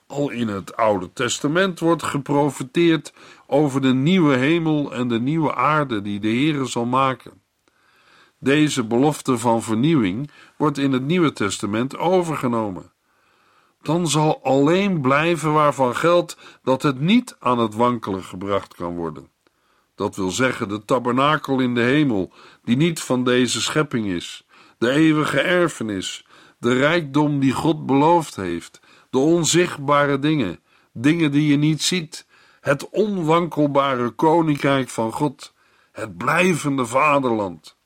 Al 0.07 0.31
in 0.31 0.49
het 0.49 0.77
Oude 0.77 1.13
Testament 1.13 1.81
wordt 1.81 2.03
geprofeteerd 2.03 3.13
over 3.47 3.81
de 3.81 3.95
nieuwe 3.95 4.37
hemel 4.37 4.93
en 4.93 5.09
de 5.09 5.21
nieuwe 5.21 5.55
aarde 5.55 6.03
die 6.03 6.21
de 6.21 6.29
Heere 6.29 6.65
zal 6.65 6.85
maken. 6.85 7.43
Deze 8.39 8.85
belofte 8.85 9.39
van 9.39 9.63
vernieuwing 9.63 10.31
wordt 10.57 10.79
in 10.79 10.93
het 10.93 11.03
Nieuwe 11.03 11.33
Testament 11.33 11.97
overgenomen. 11.97 12.93
Dan 13.83 14.09
zal 14.09 14.43
alleen 14.43 15.01
blijven 15.01 15.53
waarvan 15.53 15.97
geldt 15.97 16.37
dat 16.63 16.83
het 16.83 17.01
niet 17.01 17.37
aan 17.39 17.59
het 17.59 17.75
wankelen 17.75 18.23
gebracht 18.23 18.75
kan 18.75 18.97
worden. 18.97 19.29
Dat 20.01 20.17
wil 20.17 20.31
zeggen 20.31 20.69
de 20.69 20.85
tabernakel 20.85 21.61
in 21.61 21.75
de 21.75 21.81
hemel, 21.81 22.33
die 22.65 22.77
niet 22.77 23.01
van 23.01 23.25
deze 23.25 23.61
schepping 23.61 24.07
is, 24.07 24.47
de 24.79 24.91
eeuwige 24.91 25.41
erfenis, 25.41 26.27
de 26.59 26.73
rijkdom 26.73 27.41
die 27.41 27.53
God 27.53 27.87
beloofd 27.87 28.37
heeft, 28.37 28.81
de 29.11 29.19
onzichtbare 29.19 30.19
dingen, 30.19 30.61
dingen 30.93 31.31
die 31.31 31.51
je 31.51 31.57
niet 31.57 31.83
ziet, 31.83 32.27
het 32.61 32.89
onwankelbare 32.91 34.11
koninkrijk 34.11 34.89
van 34.89 35.13
God, 35.13 35.55
het 35.93 36.17
blijvende 36.17 36.87
vaderland. 36.87 37.77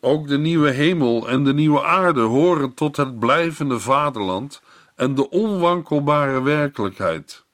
Ook 0.00 0.28
de 0.28 0.38
nieuwe 0.38 0.70
hemel 0.70 1.28
en 1.28 1.44
de 1.44 1.54
nieuwe 1.54 1.82
aarde 1.82 2.20
horen 2.20 2.74
tot 2.74 2.96
het 2.96 3.18
blijvende 3.18 3.80
vaderland 3.80 4.62
en 4.96 5.14
de 5.14 5.30
onwankelbare 5.30 6.42
werkelijkheid. 6.42 7.44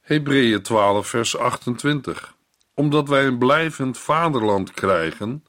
Hebreeën 0.00 0.62
12, 0.62 1.08
vers 1.08 1.38
28 1.38 2.35
omdat 2.76 3.08
wij 3.08 3.26
een 3.26 3.38
blijvend 3.38 3.98
vaderland 3.98 4.70
krijgen, 4.70 5.44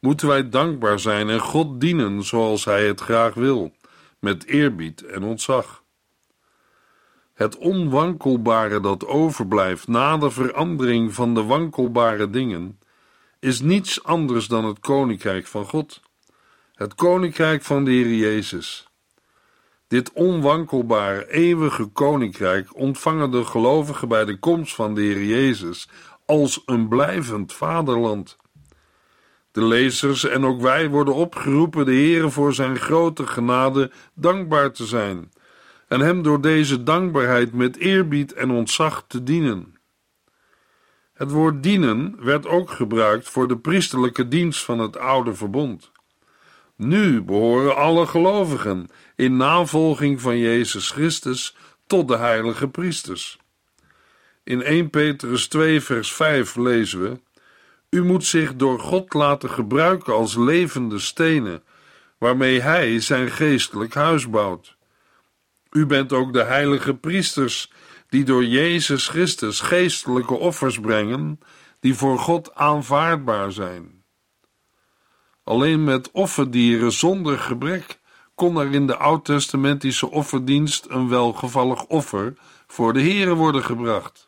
moeten 0.00 0.28
wij 0.28 0.48
dankbaar 0.48 0.98
zijn 0.98 1.28
en 1.28 1.40
God 1.40 1.80
dienen 1.80 2.22
zoals 2.22 2.64
Hij 2.64 2.86
het 2.86 3.00
graag 3.00 3.34
wil, 3.34 3.72
met 4.18 4.44
eerbied 4.44 5.02
en 5.02 5.22
ontzag. 5.22 5.82
Het 7.34 7.56
onwankelbare 7.56 8.80
dat 8.80 9.06
overblijft 9.06 9.88
na 9.88 10.16
de 10.16 10.30
verandering 10.30 11.14
van 11.14 11.34
de 11.34 11.42
wankelbare 11.42 12.30
dingen, 12.30 12.78
is 13.40 13.60
niets 13.60 14.04
anders 14.04 14.46
dan 14.46 14.64
het 14.64 14.80
koninkrijk 14.80 15.46
van 15.46 15.64
God, 15.64 16.00
het 16.74 16.94
koninkrijk 16.94 17.62
van 17.62 17.84
de 17.84 17.90
Heer 17.90 18.14
Jezus. 18.14 18.88
Dit 19.88 20.12
onwankelbare, 20.12 21.30
eeuwige 21.32 21.84
koninkrijk 21.84 22.76
ontvangen 22.76 23.30
de 23.30 23.44
gelovigen 23.44 24.08
bij 24.08 24.24
de 24.24 24.38
komst 24.38 24.74
van 24.74 24.94
de 24.94 25.00
Heer 25.00 25.24
Jezus 25.24 25.88
als 26.26 26.62
een 26.66 26.88
blijvend 26.88 27.52
vaderland. 27.52 28.36
De 29.50 29.64
lezers 29.64 30.24
en 30.24 30.44
ook 30.44 30.60
wij 30.60 30.88
worden 30.88 31.14
opgeroepen 31.14 31.84
de 31.84 31.92
Heere 31.92 32.30
voor 32.30 32.54
zijn 32.54 32.76
grote 32.76 33.26
genade 33.26 33.90
dankbaar 34.14 34.72
te 34.72 34.86
zijn 34.86 35.32
en 35.88 36.00
hem 36.00 36.22
door 36.22 36.40
deze 36.40 36.82
dankbaarheid 36.82 37.52
met 37.52 37.76
eerbied 37.76 38.32
en 38.32 38.50
ontzag 38.50 39.04
te 39.06 39.22
dienen. 39.22 39.74
Het 41.12 41.30
woord 41.30 41.62
dienen 41.62 42.16
werd 42.18 42.46
ook 42.46 42.70
gebruikt 42.70 43.28
voor 43.28 43.48
de 43.48 43.58
priesterlijke 43.58 44.28
dienst 44.28 44.64
van 44.64 44.78
het 44.78 44.96
oude 44.96 45.34
verbond. 45.34 45.92
Nu 46.76 47.22
behoren 47.22 47.76
alle 47.76 48.06
gelovigen 48.06 48.88
in 49.16 49.36
navolging 49.36 50.20
van 50.20 50.38
Jezus 50.38 50.90
Christus 50.90 51.56
tot 51.86 52.08
de 52.08 52.16
heilige 52.16 52.68
priesters. 52.68 53.38
In 54.44 54.62
1 54.62 54.90
Petrus 54.90 55.48
2, 55.48 55.80
vers 55.80 56.12
5 56.12 56.56
lezen 56.56 57.02
we: 57.02 57.20
U 57.90 58.04
moet 58.04 58.24
zich 58.24 58.56
door 58.56 58.80
God 58.80 59.14
laten 59.14 59.50
gebruiken 59.50 60.14
als 60.14 60.36
levende 60.36 60.98
stenen, 60.98 61.62
waarmee 62.18 62.60
Hij 62.60 63.00
zijn 63.00 63.30
geestelijk 63.30 63.94
huis 63.94 64.30
bouwt. 64.30 64.76
U 65.70 65.86
bent 65.86 66.12
ook 66.12 66.32
de 66.32 66.42
heilige 66.42 66.94
priesters, 66.94 67.72
die 68.08 68.24
door 68.24 68.44
Jezus 68.44 69.08
Christus 69.08 69.60
geestelijke 69.60 70.34
offers 70.34 70.80
brengen, 70.80 71.40
die 71.80 71.94
voor 71.94 72.18
God 72.18 72.54
aanvaardbaar 72.54 73.52
zijn. 73.52 74.04
Alleen 75.44 75.84
met 75.84 76.10
offerdieren 76.10 76.92
zonder 76.92 77.38
gebrek 77.38 78.00
kon 78.34 78.56
er 78.56 78.74
in 78.74 78.86
de 78.86 78.96
oud-testamentische 78.96 80.10
offerdienst 80.10 80.86
een 80.88 81.08
welgevallig 81.08 81.84
offer 81.84 82.34
voor 82.66 82.92
de 82.92 83.02
Here 83.02 83.34
worden 83.34 83.64
gebracht. 83.64 84.23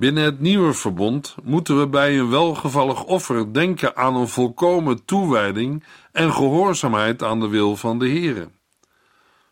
Binnen 0.00 0.24
het 0.24 0.40
nieuwe 0.40 0.72
verbond 0.72 1.34
moeten 1.42 1.78
we 1.78 1.88
bij 1.88 2.18
een 2.18 2.30
welgevallig 2.30 3.04
offer 3.04 3.52
denken 3.52 3.96
aan 3.96 4.16
een 4.16 4.28
volkomen 4.28 5.04
toewijding 5.04 5.84
en 6.12 6.32
gehoorzaamheid 6.32 7.22
aan 7.22 7.40
de 7.40 7.48
wil 7.48 7.76
van 7.76 7.98
de 7.98 8.08
Here. 8.08 8.48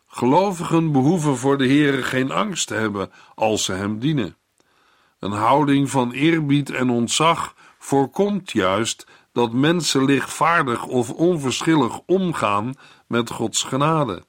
Gelovigen 0.07 0.91
behoeven 0.91 1.37
voor 1.37 1.57
de 1.57 1.67
Here 1.67 2.03
geen 2.03 2.31
angst 2.31 2.67
te 2.67 2.73
hebben 2.73 3.11
als 3.35 3.63
ze 3.63 3.73
hem 3.73 3.99
dienen. 3.99 4.35
Een 5.19 5.31
houding 5.31 5.89
van 5.89 6.11
eerbied 6.11 6.69
en 6.69 6.89
ontzag 6.89 7.55
voorkomt 7.77 8.51
juist 8.51 9.07
dat 9.33 9.53
mensen 9.53 10.05
lichtvaardig 10.05 10.85
of 10.85 11.11
onverschillig 11.11 11.99
omgaan 12.05 12.73
met 13.07 13.29
Gods 13.29 13.63
genade, 13.63 14.23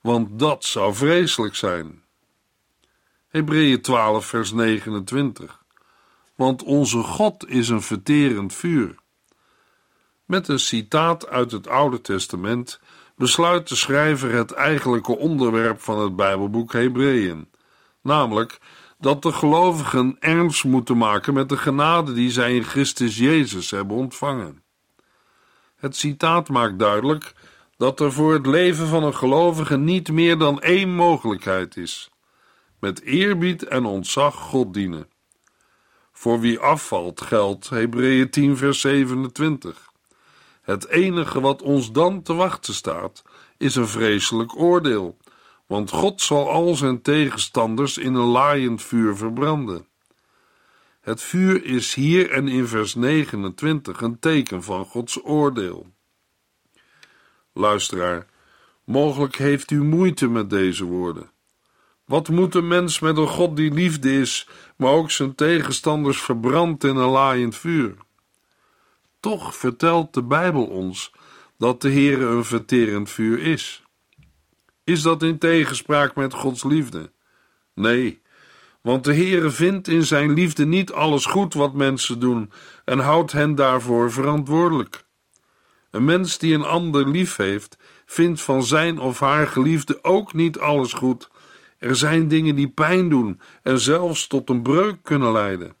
want 0.00 0.38
dat 0.38 0.64
zou 0.64 0.94
vreselijk 0.94 1.54
zijn. 1.54 1.97
Hebreeën 3.28 3.80
12, 3.80 4.26
vers 4.26 4.52
29. 4.52 5.62
Want 6.36 6.62
onze 6.62 7.02
God 7.02 7.48
is 7.48 7.68
een 7.68 7.82
verterend 7.82 8.54
vuur. 8.54 8.94
Met 10.24 10.48
een 10.48 10.58
citaat 10.58 11.26
uit 11.26 11.50
het 11.50 11.68
Oude 11.68 12.00
Testament 12.00 12.80
besluit 13.16 13.68
de 13.68 13.74
schrijver 13.74 14.32
het 14.32 14.52
eigenlijke 14.52 15.16
onderwerp 15.16 15.80
van 15.80 15.98
het 15.98 16.16
Bijbelboek 16.16 16.72
Hebreeën, 16.72 17.50
namelijk 18.02 18.58
dat 18.98 19.22
de 19.22 19.32
gelovigen 19.32 20.16
ernst 20.20 20.64
moeten 20.64 20.96
maken 20.96 21.34
met 21.34 21.48
de 21.48 21.56
genade 21.56 22.12
die 22.12 22.30
zij 22.30 22.54
in 22.54 22.64
Christus 22.64 23.18
Jezus 23.18 23.70
hebben 23.70 23.96
ontvangen. 23.96 24.62
Het 25.76 25.96
citaat 25.96 26.48
maakt 26.48 26.78
duidelijk 26.78 27.32
dat 27.76 28.00
er 28.00 28.12
voor 28.12 28.32
het 28.32 28.46
leven 28.46 28.86
van 28.86 29.02
een 29.02 29.14
gelovige 29.14 29.76
niet 29.76 30.12
meer 30.12 30.38
dan 30.38 30.60
één 30.60 30.94
mogelijkheid 30.94 31.76
is: 31.76 32.10
met 32.80 33.02
eerbied 33.02 33.62
en 33.62 33.84
ontzag 33.84 34.34
God 34.34 34.74
dienen. 34.74 35.08
Voor 36.12 36.40
wie 36.40 36.58
afvalt 36.58 37.20
geldt 37.20 37.68
Hebreeën 37.68 38.30
10 38.30 38.56
vers 38.56 38.80
27. 38.80 39.92
Het 40.62 40.88
enige 40.88 41.40
wat 41.40 41.62
ons 41.62 41.92
dan 41.92 42.22
te 42.22 42.34
wachten 42.34 42.74
staat, 42.74 43.22
is 43.56 43.74
een 43.74 43.88
vreselijk 43.88 44.58
oordeel, 44.58 45.16
want 45.66 45.90
God 45.90 46.20
zal 46.20 46.50
al 46.50 46.74
zijn 46.74 47.02
tegenstanders 47.02 47.98
in 47.98 48.14
een 48.14 48.26
laaiend 48.26 48.82
vuur 48.82 49.16
verbranden. 49.16 49.86
Het 51.00 51.22
vuur 51.22 51.64
is 51.64 51.94
hier 51.94 52.30
en 52.30 52.48
in 52.48 52.66
vers 52.66 52.94
29 52.94 54.00
een 54.00 54.18
teken 54.18 54.62
van 54.62 54.84
Gods 54.84 55.24
oordeel. 55.24 55.86
Luisteraar, 57.52 58.26
mogelijk 58.84 59.36
heeft 59.36 59.70
u 59.70 59.82
moeite 59.82 60.28
met 60.28 60.50
deze 60.50 60.84
woorden. 60.84 61.30
Wat 62.08 62.28
moet 62.28 62.54
een 62.54 62.68
mens 62.68 62.98
met 62.98 63.16
een 63.16 63.28
God 63.28 63.56
die 63.56 63.72
liefde 63.72 64.12
is, 64.20 64.48
maar 64.76 64.92
ook 64.92 65.10
zijn 65.10 65.34
tegenstanders 65.34 66.20
verbrandt 66.20 66.84
in 66.84 66.96
een 66.96 67.10
laaiend 67.10 67.56
vuur? 67.56 67.94
Toch 69.20 69.56
vertelt 69.56 70.14
de 70.14 70.22
Bijbel 70.22 70.64
ons 70.66 71.12
dat 71.58 71.80
de 71.80 71.90
Heere 71.90 72.24
een 72.26 72.44
verterend 72.44 73.10
vuur 73.10 73.38
is. 73.38 73.82
Is 74.84 75.02
dat 75.02 75.22
in 75.22 75.38
tegenspraak 75.38 76.14
met 76.14 76.34
Gods 76.34 76.64
liefde? 76.64 77.12
Nee, 77.74 78.22
want 78.80 79.04
de 79.04 79.14
Heere 79.14 79.50
vindt 79.50 79.88
in 79.88 80.04
zijn 80.04 80.32
liefde 80.32 80.66
niet 80.66 80.92
alles 80.92 81.24
goed 81.24 81.54
wat 81.54 81.74
mensen 81.74 82.20
doen 82.20 82.52
en 82.84 82.98
houdt 82.98 83.32
hen 83.32 83.54
daarvoor 83.54 84.12
verantwoordelijk. 84.12 85.04
Een 85.90 86.04
mens 86.04 86.38
die 86.38 86.54
een 86.54 86.64
ander 86.64 87.08
lief 87.08 87.36
heeft, 87.36 87.78
vindt 88.06 88.40
van 88.40 88.62
zijn 88.62 88.98
of 88.98 89.20
haar 89.20 89.46
geliefde 89.46 90.04
ook 90.04 90.32
niet 90.32 90.58
alles 90.58 90.92
goed. 90.92 91.28
Er 91.78 91.96
zijn 91.96 92.28
dingen 92.28 92.54
die 92.54 92.68
pijn 92.68 93.08
doen 93.08 93.40
en 93.62 93.80
zelfs 93.80 94.26
tot 94.26 94.48
een 94.48 94.62
breuk 94.62 94.96
kunnen 95.02 95.32
leiden. 95.32 95.74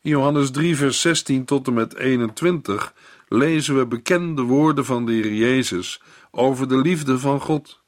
In 0.00 0.10
Johannes 0.10 0.50
3, 0.50 0.76
vers 0.76 1.00
16 1.00 1.44
tot 1.44 1.66
en 1.66 1.74
met 1.74 1.96
21 1.96 2.94
lezen 3.28 3.76
we 3.76 3.86
bekende 3.86 4.42
woorden 4.42 4.84
van 4.84 5.06
de 5.06 5.12
Heer 5.12 5.32
Jezus 5.32 6.02
over 6.30 6.68
de 6.68 6.76
liefde 6.76 7.18
van 7.18 7.40
God. 7.40 7.80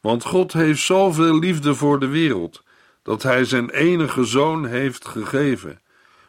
Want 0.00 0.24
God 0.24 0.52
heeft 0.52 0.80
zoveel 0.80 1.38
liefde 1.38 1.74
voor 1.74 2.00
de 2.00 2.06
wereld, 2.06 2.62
dat 3.02 3.22
Hij 3.22 3.44
zijn 3.44 3.70
enige 3.70 4.24
zoon 4.24 4.66
heeft 4.66 5.06
gegeven, 5.06 5.80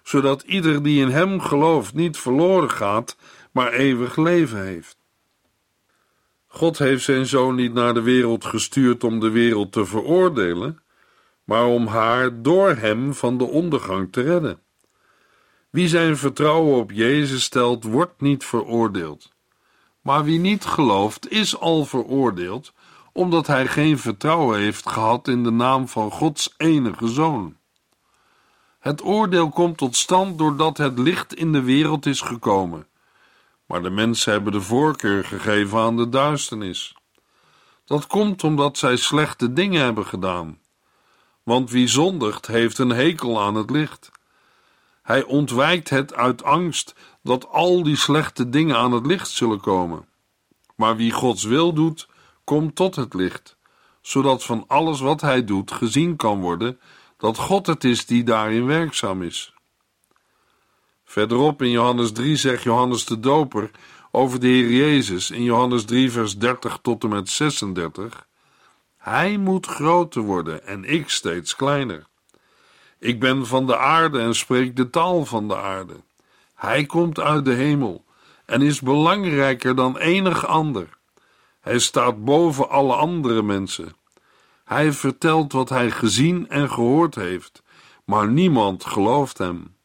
zodat 0.03 0.41
ieder 0.41 0.83
die 0.83 1.01
in 1.01 1.09
Hem 1.09 1.41
gelooft 1.41 1.93
niet 1.93 2.17
verloren 2.17 2.71
gaat, 2.71 3.17
maar 3.51 3.73
eeuwig 3.73 4.15
leven 4.15 4.63
heeft. 4.63 4.98
God 6.51 6.77
heeft 6.77 7.03
zijn 7.03 7.25
zoon 7.25 7.55
niet 7.55 7.73
naar 7.73 7.93
de 7.93 8.01
wereld 8.01 8.45
gestuurd 8.45 9.03
om 9.03 9.19
de 9.19 9.29
wereld 9.29 9.71
te 9.71 9.85
veroordelen, 9.85 10.81
maar 11.43 11.65
om 11.65 11.87
haar 11.87 12.41
door 12.41 12.69
hem 12.75 13.13
van 13.13 13.37
de 13.37 13.43
ondergang 13.43 14.11
te 14.11 14.21
redden. 14.21 14.59
Wie 15.69 15.87
zijn 15.87 16.17
vertrouwen 16.17 16.77
op 16.77 16.91
Jezus 16.91 17.43
stelt, 17.43 17.83
wordt 17.83 18.21
niet 18.21 18.45
veroordeeld. 18.45 19.31
Maar 20.01 20.23
wie 20.23 20.39
niet 20.39 20.65
gelooft, 20.65 21.31
is 21.31 21.59
al 21.59 21.85
veroordeeld, 21.85 22.73
omdat 23.13 23.47
hij 23.47 23.67
geen 23.67 23.99
vertrouwen 23.99 24.59
heeft 24.59 24.89
gehad 24.89 25.27
in 25.27 25.43
de 25.43 25.51
naam 25.51 25.87
van 25.87 26.11
Gods 26.11 26.53
enige 26.57 27.07
zoon. 27.07 27.57
Het 28.79 29.03
oordeel 29.03 29.49
komt 29.49 29.77
tot 29.77 29.95
stand 29.95 30.37
doordat 30.37 30.77
het 30.77 30.99
licht 30.99 31.33
in 31.33 31.51
de 31.51 31.61
wereld 31.61 32.05
is 32.05 32.21
gekomen 32.21 32.88
maar 33.69 33.81
de 33.81 33.89
mensen 33.89 34.31
hebben 34.31 34.51
de 34.51 34.61
voorkeur 34.61 35.23
gegeven 35.23 35.79
aan 35.79 35.97
de 35.97 36.09
duisternis. 36.09 36.95
Dat 37.85 38.07
komt 38.07 38.43
omdat 38.43 38.77
zij 38.77 38.95
slechte 38.95 39.53
dingen 39.53 39.83
hebben 39.83 40.05
gedaan. 40.05 40.59
Want 41.43 41.69
wie 41.71 41.87
zondigt, 41.87 42.47
heeft 42.47 42.77
een 42.77 42.89
hekel 42.89 43.41
aan 43.41 43.55
het 43.55 43.69
licht. 43.69 44.11
Hij 45.03 45.23
ontwijkt 45.23 45.89
het 45.89 46.13
uit 46.13 46.43
angst 46.43 46.95
dat 47.23 47.47
al 47.47 47.83
die 47.83 47.95
slechte 47.95 48.49
dingen 48.49 48.75
aan 48.75 48.91
het 48.91 49.05
licht 49.05 49.29
zullen 49.29 49.59
komen. 49.59 50.07
Maar 50.75 50.95
wie 50.95 51.11
Gods 51.11 51.43
wil 51.43 51.73
doet, 51.73 52.07
komt 52.43 52.75
tot 52.75 52.95
het 52.95 53.13
licht, 53.13 53.57
zodat 54.01 54.43
van 54.43 54.63
alles 54.67 54.99
wat 54.99 55.21
hij 55.21 55.43
doet 55.43 55.71
gezien 55.71 56.15
kan 56.15 56.39
worden 56.39 56.79
dat 57.17 57.37
God 57.37 57.67
het 57.67 57.83
is 57.83 58.05
die 58.05 58.23
daarin 58.23 58.65
werkzaam 58.65 59.23
is. 59.23 59.53
Verderop 61.09 61.61
in 61.61 61.69
Johannes 61.69 62.11
3 62.11 62.35
zegt 62.35 62.63
Johannes 62.63 63.05
de 63.05 63.19
Doper 63.19 63.71
over 64.11 64.39
de 64.39 64.47
Heer 64.47 64.71
Jezus 64.71 65.31
in 65.31 65.43
Johannes 65.43 65.85
3, 65.85 66.11
vers 66.11 66.37
30 66.37 66.79
tot 66.81 67.03
en 67.03 67.09
met 67.09 67.29
36: 67.29 68.27
Hij 68.97 69.37
moet 69.37 69.65
groter 69.65 70.21
worden 70.21 70.67
en 70.67 70.83
ik 70.83 71.09
steeds 71.09 71.55
kleiner. 71.55 72.05
Ik 72.99 73.19
ben 73.19 73.47
van 73.47 73.65
de 73.65 73.77
aarde 73.77 74.19
en 74.19 74.35
spreek 74.35 74.75
de 74.75 74.89
taal 74.89 75.25
van 75.25 75.47
de 75.47 75.57
aarde. 75.57 75.93
Hij 76.55 76.85
komt 76.85 77.19
uit 77.19 77.45
de 77.45 77.53
hemel 77.53 78.05
en 78.45 78.61
is 78.61 78.81
belangrijker 78.81 79.75
dan 79.75 79.97
enig 79.97 80.45
ander. 80.45 80.89
Hij 81.59 81.79
staat 81.79 82.23
boven 82.25 82.69
alle 82.69 82.95
andere 82.95 83.41
mensen. 83.41 83.95
Hij 84.63 84.93
vertelt 84.93 85.51
wat 85.51 85.69
hij 85.69 85.91
gezien 85.91 86.49
en 86.49 86.69
gehoord 86.69 87.15
heeft, 87.15 87.63
maar 88.05 88.27
niemand 88.27 88.85
gelooft 88.85 89.37
hem. 89.37 89.77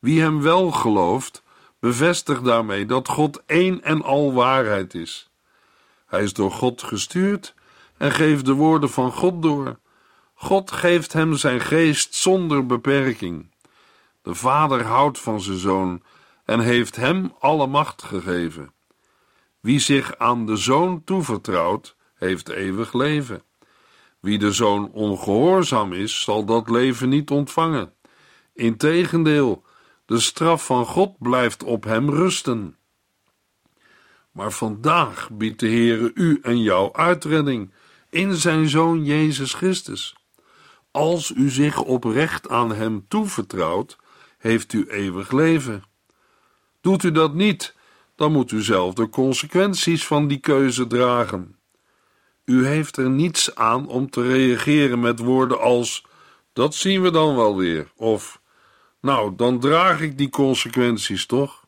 Wie 0.00 0.20
hem 0.20 0.42
wel 0.42 0.70
gelooft, 0.70 1.42
bevestigt 1.78 2.44
daarmee 2.44 2.86
dat 2.86 3.08
God 3.08 3.42
één 3.46 3.82
en 3.82 4.02
al 4.02 4.32
waarheid 4.32 4.94
is. 4.94 5.30
Hij 6.06 6.22
is 6.22 6.32
door 6.32 6.50
God 6.50 6.82
gestuurd 6.82 7.54
en 7.96 8.12
geeft 8.12 8.44
de 8.44 8.52
woorden 8.52 8.90
van 8.90 9.12
God 9.12 9.42
door. 9.42 9.78
God 10.34 10.70
geeft 10.70 11.12
hem 11.12 11.36
zijn 11.36 11.60
geest 11.60 12.14
zonder 12.14 12.66
beperking. 12.66 13.50
De 14.22 14.34
Vader 14.34 14.84
houdt 14.84 15.18
van 15.18 15.40
zijn 15.40 15.58
zoon 15.58 16.02
en 16.44 16.60
heeft 16.60 16.96
hem 16.96 17.32
alle 17.38 17.66
macht 17.66 18.02
gegeven. 18.02 18.72
Wie 19.60 19.78
zich 19.78 20.18
aan 20.18 20.46
de 20.46 20.56
zoon 20.56 21.04
toevertrouwt, 21.04 21.96
heeft 22.14 22.48
eeuwig 22.48 22.92
leven. 22.92 23.42
Wie 24.20 24.38
de 24.38 24.52
zoon 24.52 24.90
ongehoorzaam 24.92 25.92
is, 25.92 26.20
zal 26.20 26.44
dat 26.44 26.70
leven 26.70 27.08
niet 27.08 27.30
ontvangen. 27.30 27.92
Integendeel, 28.54 29.64
de 30.10 30.20
straf 30.20 30.64
van 30.64 30.86
God 30.86 31.18
blijft 31.18 31.62
op 31.62 31.84
hem 31.84 32.10
rusten. 32.10 32.76
Maar 34.32 34.52
vandaag 34.52 35.30
biedt 35.32 35.60
de 35.60 35.66
Heere 35.68 36.10
u 36.14 36.38
en 36.42 36.62
jou 36.62 36.92
uitredding 36.92 37.72
in 38.08 38.34
zijn 38.34 38.68
Zoon 38.68 39.04
Jezus 39.04 39.54
Christus. 39.54 40.16
Als 40.90 41.30
u 41.30 41.48
zich 41.48 41.82
oprecht 41.82 42.48
aan 42.48 42.72
hem 42.72 43.04
toevertrouwt, 43.08 43.98
heeft 44.38 44.72
u 44.72 44.86
eeuwig 44.88 45.30
leven. 45.30 45.82
Doet 46.80 47.02
u 47.02 47.12
dat 47.12 47.34
niet, 47.34 47.74
dan 48.16 48.32
moet 48.32 48.50
u 48.50 48.62
zelf 48.62 48.94
de 48.94 49.08
consequenties 49.08 50.06
van 50.06 50.28
die 50.28 50.38
keuze 50.38 50.86
dragen. 50.86 51.56
U 52.44 52.66
heeft 52.66 52.96
er 52.96 53.10
niets 53.10 53.54
aan 53.54 53.88
om 53.88 54.10
te 54.10 54.22
reageren 54.22 55.00
met 55.00 55.18
woorden 55.18 55.60
als: 55.60 56.06
Dat 56.52 56.74
zien 56.74 57.02
we 57.02 57.10
dan 57.10 57.36
wel 57.36 57.56
weer, 57.56 57.92
of 57.96 58.39
nou, 59.00 59.32
dan 59.36 59.60
draag 59.60 60.00
ik 60.00 60.18
die 60.18 60.30
consequenties 60.30 61.26
toch? 61.26 61.64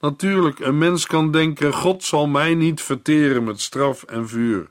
Natuurlijk, 0.00 0.58
een 0.58 0.78
mens 0.78 1.06
kan 1.06 1.30
denken: 1.30 1.72
God 1.72 2.04
zal 2.04 2.26
mij 2.26 2.54
niet 2.54 2.82
verteren 2.82 3.44
met 3.44 3.60
straf 3.60 4.02
en 4.02 4.28
vuur. 4.28 4.70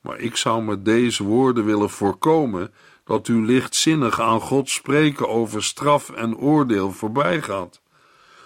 Maar 0.00 0.18
ik 0.18 0.36
zou 0.36 0.62
met 0.62 0.84
deze 0.84 1.24
woorden 1.24 1.64
willen 1.64 1.90
voorkomen 1.90 2.72
dat 3.04 3.28
u 3.28 3.44
lichtzinnig 3.46 4.20
aan 4.20 4.40
God 4.40 4.68
spreken 4.68 5.28
over 5.28 5.62
straf 5.64 6.10
en 6.10 6.36
oordeel 6.36 6.92
voorbij 6.92 7.42
gaat. 7.42 7.80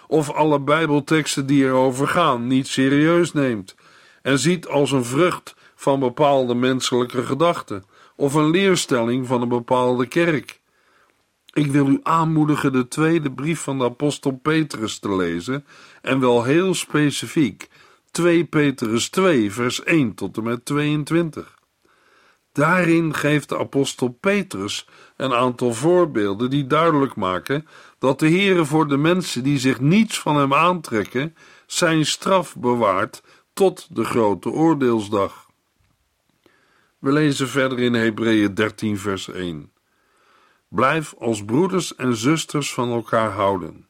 Of 0.07 0.31
alle 0.31 0.59
Bijbelteksten 0.59 1.45
die 1.45 1.63
erover 1.63 2.07
gaan 2.07 2.47
niet 2.47 2.67
serieus 2.67 3.33
neemt 3.33 3.75
en 4.21 4.39
ziet 4.39 4.67
als 4.67 4.91
een 4.91 5.05
vrucht 5.05 5.55
van 5.75 5.99
bepaalde 5.99 6.55
menselijke 6.55 7.23
gedachten 7.23 7.83
of 8.15 8.33
een 8.33 8.49
leerstelling 8.49 9.27
van 9.27 9.41
een 9.41 9.49
bepaalde 9.49 10.07
kerk. 10.07 10.59
Ik 11.55 11.71
wil 11.71 11.87
u 11.87 11.99
aanmoedigen 12.03 12.71
de 12.71 12.87
tweede 12.87 13.31
brief 13.31 13.59
van 13.59 13.77
de 13.77 13.83
apostel 13.83 14.31
Petrus 14.31 14.99
te 14.99 15.15
lezen 15.15 15.65
en 16.01 16.19
wel 16.19 16.43
heel 16.43 16.73
specifiek 16.73 17.69
2 18.11 18.45
Petrus 18.45 19.09
2 19.09 19.51
vers 19.51 19.83
1 19.83 20.13
tot 20.13 20.37
en 20.37 20.43
met 20.43 20.65
22. 20.65 21.57
Daarin 22.51 23.13
geeft 23.13 23.49
de 23.49 23.57
apostel 23.57 24.07
Petrus 24.07 24.87
een 25.17 25.33
aantal 25.33 25.73
voorbeelden 25.73 26.49
die 26.49 26.67
duidelijk 26.67 27.15
maken 27.15 27.67
dat 27.99 28.19
de 28.19 28.29
Heere 28.29 28.65
voor 28.65 28.87
de 28.87 28.97
mensen 28.97 29.43
die 29.43 29.59
zich 29.59 29.79
niets 29.79 30.19
van 30.19 30.35
hem 30.35 30.53
aantrekken, 30.53 31.35
zijn 31.65 32.05
straf 32.05 32.55
bewaart 32.55 33.23
tot 33.53 33.95
de 33.95 34.03
grote 34.03 34.49
oordeelsdag. 34.49 35.49
We 36.99 37.11
lezen 37.11 37.47
verder 37.47 37.79
in 37.79 37.93
Hebreeën 37.93 38.53
13 38.53 38.97
vers 38.97 39.29
1. 39.29 39.73
Blijf 40.67 41.15
als 41.19 41.45
broeders 41.45 41.95
en 41.95 42.15
zusters 42.15 42.73
van 42.73 42.91
elkaar 42.91 43.31
houden. 43.31 43.87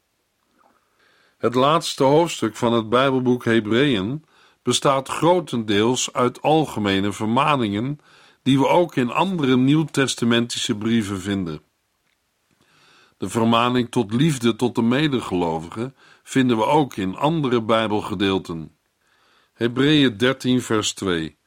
Het 1.38 1.56
laatste 1.56 2.04
hoofdstuk 2.04 2.56
van 2.56 2.74
het 2.74 2.90
Bijbelboek 2.90 3.46
Hebreeën 3.46 4.26
bestaat 4.64 5.10
grotendeels 5.10 6.14
uit 6.14 6.42
algemene 6.42 7.12
vermaningen 7.12 8.00
die 8.44 8.60
we 8.60 8.68
ook 8.68 8.96
in 8.96 9.12
andere 9.12 9.58
nieuwtestamentische 9.58 10.78
brieven 10.78 11.22
vinden. 11.22 11.62
De 13.18 13.30
vermaning 13.30 13.92
tot 13.92 14.14
liefde 14.14 14.56
tot 14.56 14.76
de 14.76 14.82
medegelovigen 14.82 15.96
vinden 16.24 16.58
we 16.58 16.66
ook 16.66 16.96
in 16.96 17.16
andere 17.16 17.62
Bijbelgedeelten. 17.62 18.78
Hebreeën 19.54 20.18
13 20.18 20.62
vers 20.62 20.94
2 20.94 21.38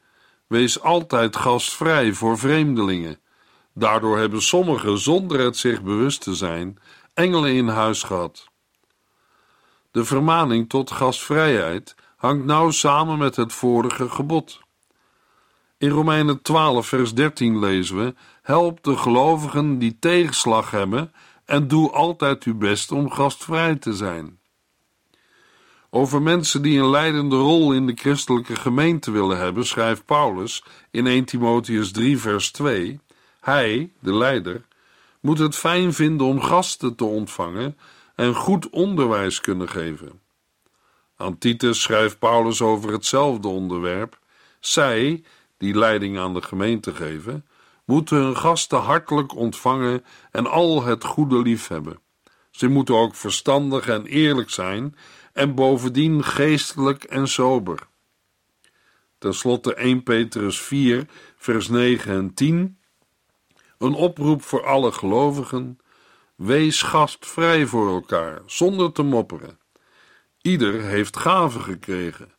Wees 0.47 0.81
altijd 0.81 1.35
gastvrij 1.35 2.13
voor 2.13 2.37
vreemdelingen. 2.37 3.19
Daardoor 3.79 4.17
hebben 4.17 4.41
sommigen, 4.41 4.97
zonder 4.97 5.39
het 5.39 5.57
zich 5.57 5.81
bewust 5.81 6.21
te 6.21 6.35
zijn, 6.35 6.77
engelen 7.13 7.53
in 7.53 7.67
huis 7.67 8.03
gehad. 8.03 8.47
De 9.91 10.05
vermaning 10.05 10.69
tot 10.69 10.91
gastvrijheid 10.91 11.95
hangt 12.15 12.45
nauw 12.45 12.71
samen 12.71 13.17
met 13.17 13.35
het 13.35 13.53
vorige 13.53 14.09
gebod. 14.09 14.59
In 15.77 15.89
Romeinen 15.89 16.41
12, 16.41 16.87
vers 16.87 17.13
13 17.13 17.59
lezen 17.59 17.97
we: 17.97 18.15
Help 18.41 18.83
de 18.83 18.97
gelovigen 18.97 19.79
die 19.79 19.97
tegenslag 19.99 20.71
hebben 20.71 21.13
en 21.45 21.67
doe 21.67 21.91
altijd 21.91 22.43
uw 22.43 22.57
best 22.57 22.91
om 22.91 23.11
gastvrij 23.11 23.75
te 23.75 23.93
zijn. 23.93 24.39
Over 25.89 26.21
mensen 26.21 26.61
die 26.61 26.79
een 26.79 26.89
leidende 26.89 27.35
rol 27.35 27.73
in 27.73 27.87
de 27.87 27.95
christelijke 27.95 28.55
gemeente 28.55 29.11
willen 29.11 29.37
hebben, 29.37 29.65
schrijft 29.65 30.05
Paulus 30.05 30.63
in 30.91 31.07
1 31.07 31.25
Timotheus 31.25 31.91
3, 31.91 32.17
vers 32.17 32.51
2: 32.51 32.99
Hij, 33.39 33.91
de 33.99 34.13
leider, 34.13 34.65
moet 35.19 35.39
het 35.39 35.55
fijn 35.55 35.93
vinden 35.93 36.27
om 36.27 36.41
gasten 36.41 36.95
te 36.95 37.05
ontvangen 37.05 37.77
en 38.15 38.35
goed 38.35 38.69
onderwijs 38.69 39.41
kunnen 39.41 39.69
geven. 39.69 40.21
Aan 41.17 41.37
Titus 41.37 41.81
schrijft 41.81 42.19
Paulus 42.19 42.61
over 42.61 42.91
hetzelfde 42.91 43.47
onderwerp: 43.47 44.19
Zij, 44.59 45.23
die 45.57 45.75
leiding 45.77 46.17
aan 46.17 46.33
de 46.33 46.41
gemeente 46.41 46.93
geven, 46.95 47.45
moeten 47.85 48.17
hun 48.17 48.37
gasten 48.37 48.79
hartelijk 48.79 49.35
ontvangen 49.35 50.05
en 50.31 50.47
al 50.47 50.83
het 50.83 51.03
goede 51.03 51.41
lief 51.41 51.67
hebben. 51.67 51.99
Ze 52.51 52.67
moeten 52.67 52.95
ook 52.95 53.15
verstandig 53.15 53.87
en 53.87 54.05
eerlijk 54.05 54.49
zijn 54.49 54.95
en 55.33 55.55
bovendien 55.55 56.23
geestelijk 56.23 57.03
en 57.03 57.27
sober. 57.27 57.87
Ten 59.17 59.33
slotte 59.33 59.73
1 59.73 60.03
Petrus 60.03 60.61
4, 60.61 61.05
vers 61.37 61.67
9 61.67 62.13
en 62.13 62.33
10. 62.33 62.78
Een 63.79 63.93
oproep 63.93 64.43
voor 64.43 64.65
alle 64.65 64.91
gelovigen. 64.91 65.79
Wees 66.35 66.81
gastvrij 66.81 67.65
voor 67.65 67.89
elkaar, 67.89 68.41
zonder 68.45 68.91
te 68.91 69.03
mopperen. 69.03 69.59
Ieder 70.41 70.81
heeft 70.81 71.17
gaven 71.17 71.61
gekregen. 71.61 72.31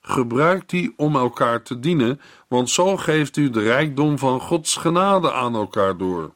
Gebruik 0.00 0.68
die 0.68 0.94
om 0.96 1.16
elkaar 1.16 1.62
te 1.62 1.78
dienen, 1.78 2.20
want 2.48 2.70
zo 2.70 2.96
geeft 2.96 3.36
u 3.36 3.50
de 3.50 3.60
rijkdom 3.60 4.18
van 4.18 4.40
Gods 4.40 4.76
genade 4.76 5.32
aan 5.32 5.54
elkaar 5.54 5.96
door. 5.96 6.34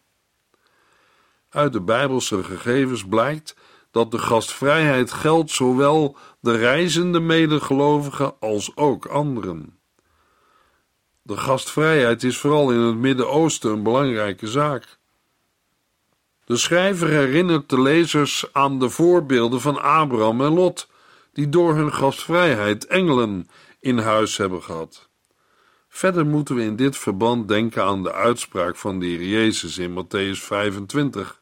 Uit 1.49 1.73
de 1.73 1.81
Bijbelse 1.81 2.45
gegevens 2.45 3.07
blijkt 3.07 3.57
dat 3.91 4.11
de 4.11 4.19
gastvrijheid 4.19 5.13
geldt 5.13 5.51
zowel 5.51 6.17
de 6.41 6.57
reizende 6.57 7.21
medegelovigen 7.21 8.41
als 8.41 8.77
ook 8.77 9.07
anderen. 9.07 9.78
De 11.29 11.37
gastvrijheid 11.37 12.23
is 12.23 12.39
vooral 12.39 12.71
in 12.71 12.81
het 12.81 12.97
Midden-Oosten 12.97 13.71
een 13.71 13.83
belangrijke 13.83 14.47
zaak. 14.47 14.99
De 16.45 16.57
schrijver 16.57 17.09
herinnert 17.09 17.69
de 17.69 17.81
lezers 17.81 18.47
aan 18.53 18.79
de 18.79 18.89
voorbeelden 18.89 19.61
van 19.61 19.83
Abraham 19.83 20.41
en 20.41 20.53
Lot, 20.53 20.89
die 21.33 21.49
door 21.49 21.75
hun 21.75 21.93
gastvrijheid 21.93 22.87
engelen 22.87 23.49
in 23.81 23.99
huis 23.99 24.37
hebben 24.37 24.63
gehad. 24.63 25.09
Verder 25.89 26.27
moeten 26.27 26.55
we 26.55 26.63
in 26.63 26.77
dit 26.77 26.97
verband 26.97 27.49
denken 27.49 27.85
aan 27.85 28.03
de 28.03 28.13
uitspraak 28.13 28.77
van 28.77 29.01
de 29.01 29.07
Heer 29.07 29.25
Jezus 29.25 29.79
in 29.79 30.05
Matthäus 30.05 30.39
25, 30.39 31.41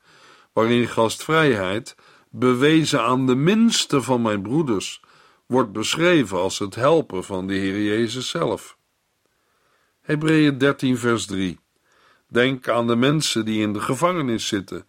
waarin 0.53 0.89
gastvrijheid, 0.89 1.97
bewezen 2.31 3.03
aan 3.03 3.27
de 3.27 3.35
minste 3.35 4.03
van 4.03 4.23
mijn 4.23 4.43
broeders, 4.43 5.01
wordt 5.47 5.73
beschreven 5.73 6.39
als 6.39 6.59
het 6.59 6.75
helpen 6.75 7.25
van 7.25 7.47
de 7.47 7.55
Heer 7.55 7.83
Jezus 7.83 8.29
zelf. 8.29 8.76
Hebreeën 10.07 10.59
13, 10.59 10.99
vers 10.99 11.27
3. 11.27 11.59
Denk 12.29 12.69
aan 12.69 12.87
de 12.87 12.97
mensen 12.97 13.45
die 13.45 13.61
in 13.61 13.73
de 13.73 13.81
gevangenis 13.81 14.47
zitten, 14.47 14.87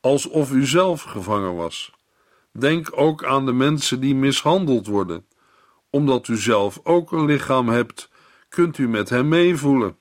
alsof 0.00 0.52
u 0.52 0.66
zelf 0.66 1.02
gevangen 1.02 1.54
was. 1.54 1.92
Denk 2.52 2.88
ook 2.92 3.24
aan 3.24 3.46
de 3.46 3.52
mensen 3.52 4.00
die 4.00 4.14
mishandeld 4.14 4.86
worden. 4.86 5.24
Omdat 5.90 6.28
u 6.28 6.36
zelf 6.36 6.80
ook 6.82 7.12
een 7.12 7.24
lichaam 7.24 7.68
hebt, 7.68 8.10
kunt 8.48 8.78
u 8.78 8.88
met 8.88 9.08
hem 9.08 9.28
meevoelen. 9.28 9.96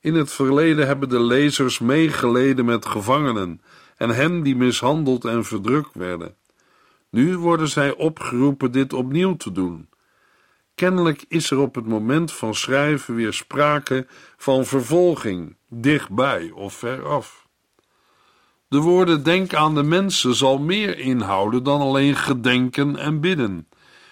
In 0.00 0.14
het 0.14 0.32
verleden 0.32 0.86
hebben 0.86 1.08
de 1.08 1.20
lezers 1.20 1.78
meegeleden 1.78 2.64
met 2.64 2.86
gevangenen 2.86 3.60
en 3.96 4.10
hen 4.10 4.42
die 4.42 4.56
mishandeld 4.56 5.24
en 5.24 5.44
verdrukt 5.44 5.94
werden. 5.94 6.36
Nu 7.10 7.36
worden 7.36 7.68
zij 7.68 7.94
opgeroepen 7.94 8.72
dit 8.72 8.92
opnieuw 8.92 9.36
te 9.36 9.52
doen. 9.52 9.88
Kennelijk 10.78 11.24
is 11.28 11.50
er 11.50 11.58
op 11.58 11.74
het 11.74 11.86
moment 11.86 12.32
van 12.32 12.54
schrijven 12.54 13.14
weer 13.14 13.32
sprake 13.32 14.06
van 14.36 14.64
vervolging, 14.64 15.56
dichtbij 15.68 16.50
of 16.50 16.74
veraf. 16.74 17.46
De 18.68 18.78
woorden 18.78 19.22
denk 19.22 19.54
aan 19.54 19.74
de 19.74 19.82
mensen 19.82 20.34
zal 20.34 20.58
meer 20.58 20.98
inhouden 20.98 21.62
dan 21.62 21.80
alleen 21.80 22.16
gedenken 22.16 22.96
en 22.96 23.20
bidden. 23.20 23.68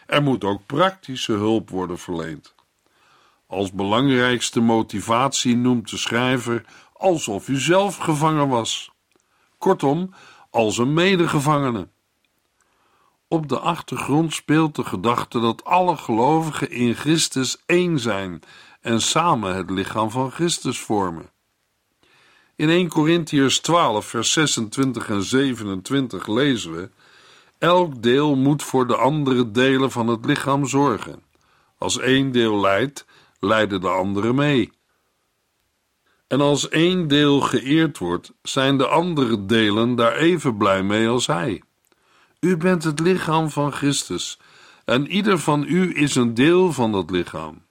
Er 0.07 0.23
moet 0.23 0.45
ook 0.45 0.67
praktische 0.67 1.33
hulp 1.33 1.71
worden 1.71 1.99
verleend. 1.99 2.55
Als 3.47 3.73
belangrijkste 3.73 4.61
motivatie 4.61 5.57
noemt 5.57 5.91
de 5.91 5.97
schrijver 5.97 6.65
alsof 6.93 7.49
u 7.49 7.59
zelf 7.59 7.97
gevangen 7.97 8.49
was. 8.49 8.91
Kortom, 9.59 10.15
als 10.51 10.79
een 10.79 10.95
medegevangene. 10.95 11.89
Op 13.29 13.49
de 13.49 13.59
achtergrond 13.59 14.33
speelt 14.35 14.75
de 14.75 14.85
gedachte 14.85 15.41
dat 15.41 15.65
alle 15.65 15.97
gelovigen 15.97 16.71
in 16.71 16.95
Christus 16.95 17.63
één 17.67 17.99
zijn 17.99 18.41
en 18.81 19.01
samen 19.01 19.55
het 19.55 19.71
lichaam 19.71 20.11
van 20.11 20.31
Christus 20.31 20.79
vormen. 20.79 21.31
In 22.57 22.69
1 22.69 22.89
Corinthiërs 22.89 23.61
12, 23.61 24.07
vers 24.07 24.33
26 24.33 25.09
en 25.09 25.23
27 25.23 26.27
lezen 26.27 26.73
we: 26.73 26.91
Elk 27.59 28.03
deel 28.03 28.37
moet 28.37 28.63
voor 28.63 28.87
de 28.87 28.97
andere 28.97 29.51
delen 29.51 29.91
van 29.91 30.09
het 30.09 30.25
lichaam 30.25 30.67
zorgen. 30.67 31.23
Als 31.79 31.99
één 31.99 32.33
deel 32.33 32.61
lijdt, 32.61 33.07
lijden 33.41 33.81
de 33.81 33.89
anderen 33.89 34.35
mee. 34.35 34.73
En 36.27 36.41
als 36.41 36.69
één 36.69 37.09
deel 37.09 37.41
geëerd 37.41 37.99
wordt, 37.99 38.33
zijn 38.43 38.79
de 38.79 38.87
andere 38.87 39.47
delen 39.47 39.95
daar 39.95 40.17
even 40.17 40.57
blij 40.57 40.83
mee 40.83 41.09
als 41.09 41.27
hij. 41.27 41.63
U 42.47 42.57
bent 42.57 42.85
het 42.85 43.01
lichaam 43.01 43.51
van 43.51 43.73
Christus, 43.73 44.39
en 44.85 45.07
ieder 45.07 45.39
van 45.39 45.65
u 45.69 45.97
is 45.97 46.15
een 46.15 46.35
deel 46.35 46.73
van 46.73 46.93
dat 46.93 47.11
lichaam. 47.11 47.63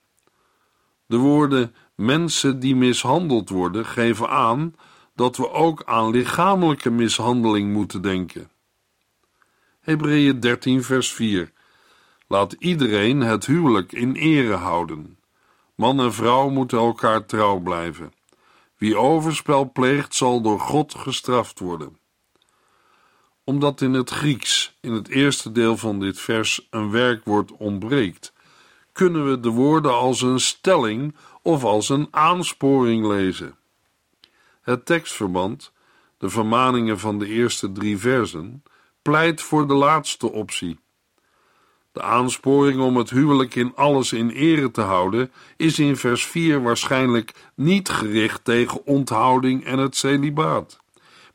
De 1.06 1.16
woorden 1.16 1.74
mensen 1.94 2.60
die 2.60 2.76
mishandeld 2.76 3.48
worden 3.48 3.86
geven 3.86 4.28
aan 4.28 4.74
dat 5.14 5.36
we 5.36 5.50
ook 5.50 5.82
aan 5.84 6.10
lichamelijke 6.10 6.90
mishandeling 6.90 7.72
moeten 7.72 8.02
denken. 8.02 8.50
Hebreeën 9.80 10.40
13, 10.40 10.82
vers 10.82 11.12
4. 11.12 11.52
Laat 12.26 12.52
iedereen 12.52 13.20
het 13.20 13.46
huwelijk 13.46 13.92
in 13.92 14.14
ere 14.14 14.54
houden. 14.54 15.18
Man 15.74 16.00
en 16.00 16.12
vrouw 16.12 16.48
moeten 16.48 16.78
elkaar 16.78 17.26
trouw 17.26 17.58
blijven. 17.58 18.12
Wie 18.76 18.96
overspel 18.96 19.70
pleegt, 19.72 20.14
zal 20.14 20.40
door 20.40 20.60
God 20.60 20.94
gestraft 20.94 21.58
worden. 21.58 22.04
Omdat 23.48 23.80
in 23.80 23.92
het 23.92 24.10
Grieks, 24.10 24.76
in 24.80 24.92
het 24.92 25.08
eerste 25.08 25.52
deel 25.52 25.76
van 25.76 26.00
dit 26.00 26.20
vers, 26.20 26.66
een 26.70 26.90
werkwoord 26.90 27.52
ontbreekt, 27.52 28.32
kunnen 28.92 29.30
we 29.30 29.40
de 29.40 29.48
woorden 29.48 29.94
als 29.94 30.22
een 30.22 30.40
stelling 30.40 31.14
of 31.42 31.64
als 31.64 31.88
een 31.88 32.08
aansporing 32.10 33.06
lezen. 33.06 33.56
Het 34.62 34.86
tekstverband, 34.86 35.72
de 36.18 36.28
vermaningen 36.28 36.98
van 36.98 37.18
de 37.18 37.26
eerste 37.26 37.72
drie 37.72 37.98
versen, 37.98 38.62
pleit 39.02 39.42
voor 39.42 39.68
de 39.68 39.74
laatste 39.74 40.32
optie. 40.32 40.78
De 41.92 42.02
aansporing 42.02 42.80
om 42.80 42.96
het 42.96 43.10
huwelijk 43.10 43.54
in 43.54 43.74
alles 43.74 44.12
in 44.12 44.30
ere 44.30 44.70
te 44.70 44.80
houden 44.80 45.32
is 45.56 45.78
in 45.78 45.96
vers 45.96 46.26
4 46.26 46.62
waarschijnlijk 46.62 47.50
niet 47.54 47.88
gericht 47.88 48.44
tegen 48.44 48.86
onthouding 48.86 49.64
en 49.64 49.78
het 49.78 49.96
celibaat, 49.96 50.84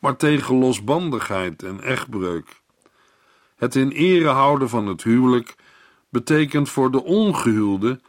maar 0.02 0.16
tegen 0.16 0.56
losbandigheid 0.56 1.64
en 1.64 1.82
echtbreuk. 1.82 2.62
Het 3.56 3.76
in 3.76 3.92
ere 3.92 4.28
houden 4.28 4.70
van 4.70 4.88
het 4.88 5.04
huwelijk 5.04 5.56
betekent 6.10 6.70
voor 6.70 6.92
de 6.92 7.04
ongehuwde 7.04 8.00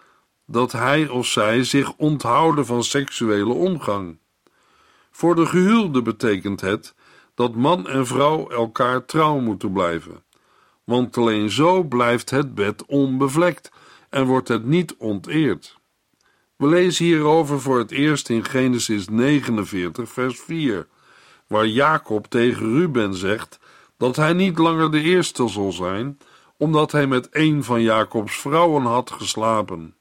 dat 0.47 0.73
hij 0.73 1.09
of 1.09 1.27
zij 1.27 1.65
zich 1.65 1.93
onthouden 1.97 2.67
van 2.67 2.85
seksuele 2.85 3.53
omgang. 3.53 4.19
Voor 5.11 5.35
de 5.35 5.47
gehuwde 5.47 6.03
betekent 6.03 6.61
het 6.61 6.95
dat 7.35 7.55
man 7.55 7.89
en 7.89 8.07
vrouw 8.07 8.49
elkaar 8.49 9.05
trouw 9.05 9.39
moeten 9.39 9.73
blijven, 9.73 10.23
want 10.85 11.17
alleen 11.17 11.51
zo 11.51 11.83
blijft 11.83 12.31
het 12.31 12.55
bed 12.55 12.87
onbevlekt 12.87 13.71
en 14.11 14.27
wordt 14.27 14.49
het 14.49 14.65
niet 14.65 14.95
onteerd. 14.97 15.81
We 16.57 16.67
lezen 16.67 17.05
hierover 17.05 17.61
voor 17.61 17.79
het 17.79 17.91
eerst 17.91 18.29
in 18.29 18.45
Genesis 18.45 19.09
49, 19.09 20.09
vers 20.09 20.41
4, 20.41 20.87
waar 21.53 21.67
Jacob 21.67 22.27
tegen 22.27 22.75
Ruben 22.75 23.15
zegt 23.15 23.59
dat 23.97 24.17
hij 24.17 24.33
niet 24.33 24.59
langer 24.59 24.91
de 24.91 25.01
eerste 25.01 25.49
zal 25.49 25.73
zijn, 25.73 26.19
omdat 26.57 26.93
hij 26.93 27.07
met 27.07 27.29
een 27.31 27.65
van 27.65 27.83
Jacobs 27.83 28.37
vrouwen 28.37 28.83
had 28.83 29.11
geslapen. 29.11 29.95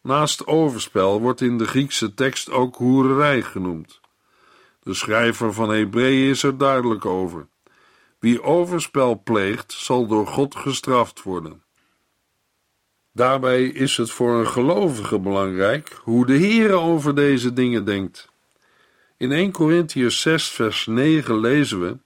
Naast 0.00 0.46
overspel 0.46 1.20
wordt 1.20 1.40
in 1.40 1.58
de 1.58 1.66
Griekse 1.66 2.14
tekst 2.14 2.50
ook 2.50 2.76
hoererij 2.76 3.42
genoemd. 3.42 4.00
De 4.82 4.94
schrijver 4.94 5.52
van 5.52 5.70
Hebreeën 5.70 6.30
is 6.30 6.42
er 6.42 6.58
duidelijk 6.58 7.04
over. 7.04 7.46
Wie 8.18 8.42
overspel 8.42 9.22
pleegt, 9.22 9.72
zal 9.72 10.06
door 10.06 10.26
God 10.26 10.54
gestraft 10.56 11.22
worden. 11.22 11.62
Daarbij 13.12 13.64
is 13.64 13.96
het 13.96 14.10
voor 14.10 14.34
een 14.34 14.48
gelovige 14.48 15.18
belangrijk 15.18 16.00
hoe 16.02 16.26
de 16.26 16.36
Heer 16.36 16.72
over 16.72 17.14
deze 17.14 17.52
dingen 17.52 17.84
denkt. 17.84 18.31
In 19.22 19.32
1 19.32 19.52
Corinthians 19.52 20.20
6, 20.20 20.48
vers 20.48 20.86
9 20.86 21.40
lezen 21.40 21.80
we: 21.80 21.98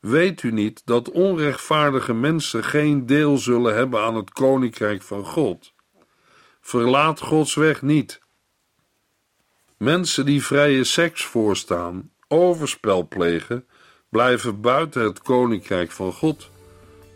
Weet 0.00 0.42
u 0.42 0.52
niet 0.52 0.82
dat 0.84 1.10
onrechtvaardige 1.10 2.14
mensen 2.14 2.64
geen 2.64 3.06
deel 3.06 3.38
zullen 3.38 3.74
hebben 3.74 4.00
aan 4.00 4.14
het 4.14 4.30
koninkrijk 4.30 5.02
van 5.02 5.24
God? 5.24 5.72
Verlaat 6.60 7.20
Gods 7.20 7.54
weg 7.54 7.82
niet. 7.82 8.20
Mensen 9.76 10.24
die 10.26 10.44
vrije 10.44 10.84
seks 10.84 11.24
voorstaan, 11.24 12.10
overspel 12.28 13.08
plegen, 13.08 13.66
blijven 14.08 14.60
buiten 14.60 15.02
het 15.02 15.22
koninkrijk 15.22 15.90
van 15.90 16.12
God. 16.12 16.50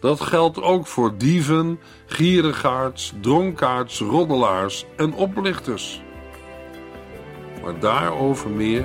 Dat 0.01 0.21
geldt 0.21 0.63
ook 0.63 0.87
voor 0.87 1.19
dieven, 1.19 1.81
gierigaards, 2.07 3.13
dronkaards, 3.21 4.01
roddelaars 4.01 4.85
en 4.97 5.13
oplichters. 5.13 6.03
Maar 7.63 7.81
daarover 7.81 8.51
meer 8.51 8.85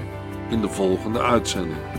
in 0.50 0.62
de 0.62 0.70
volgende 0.70 1.22
uitzending. 1.22 1.99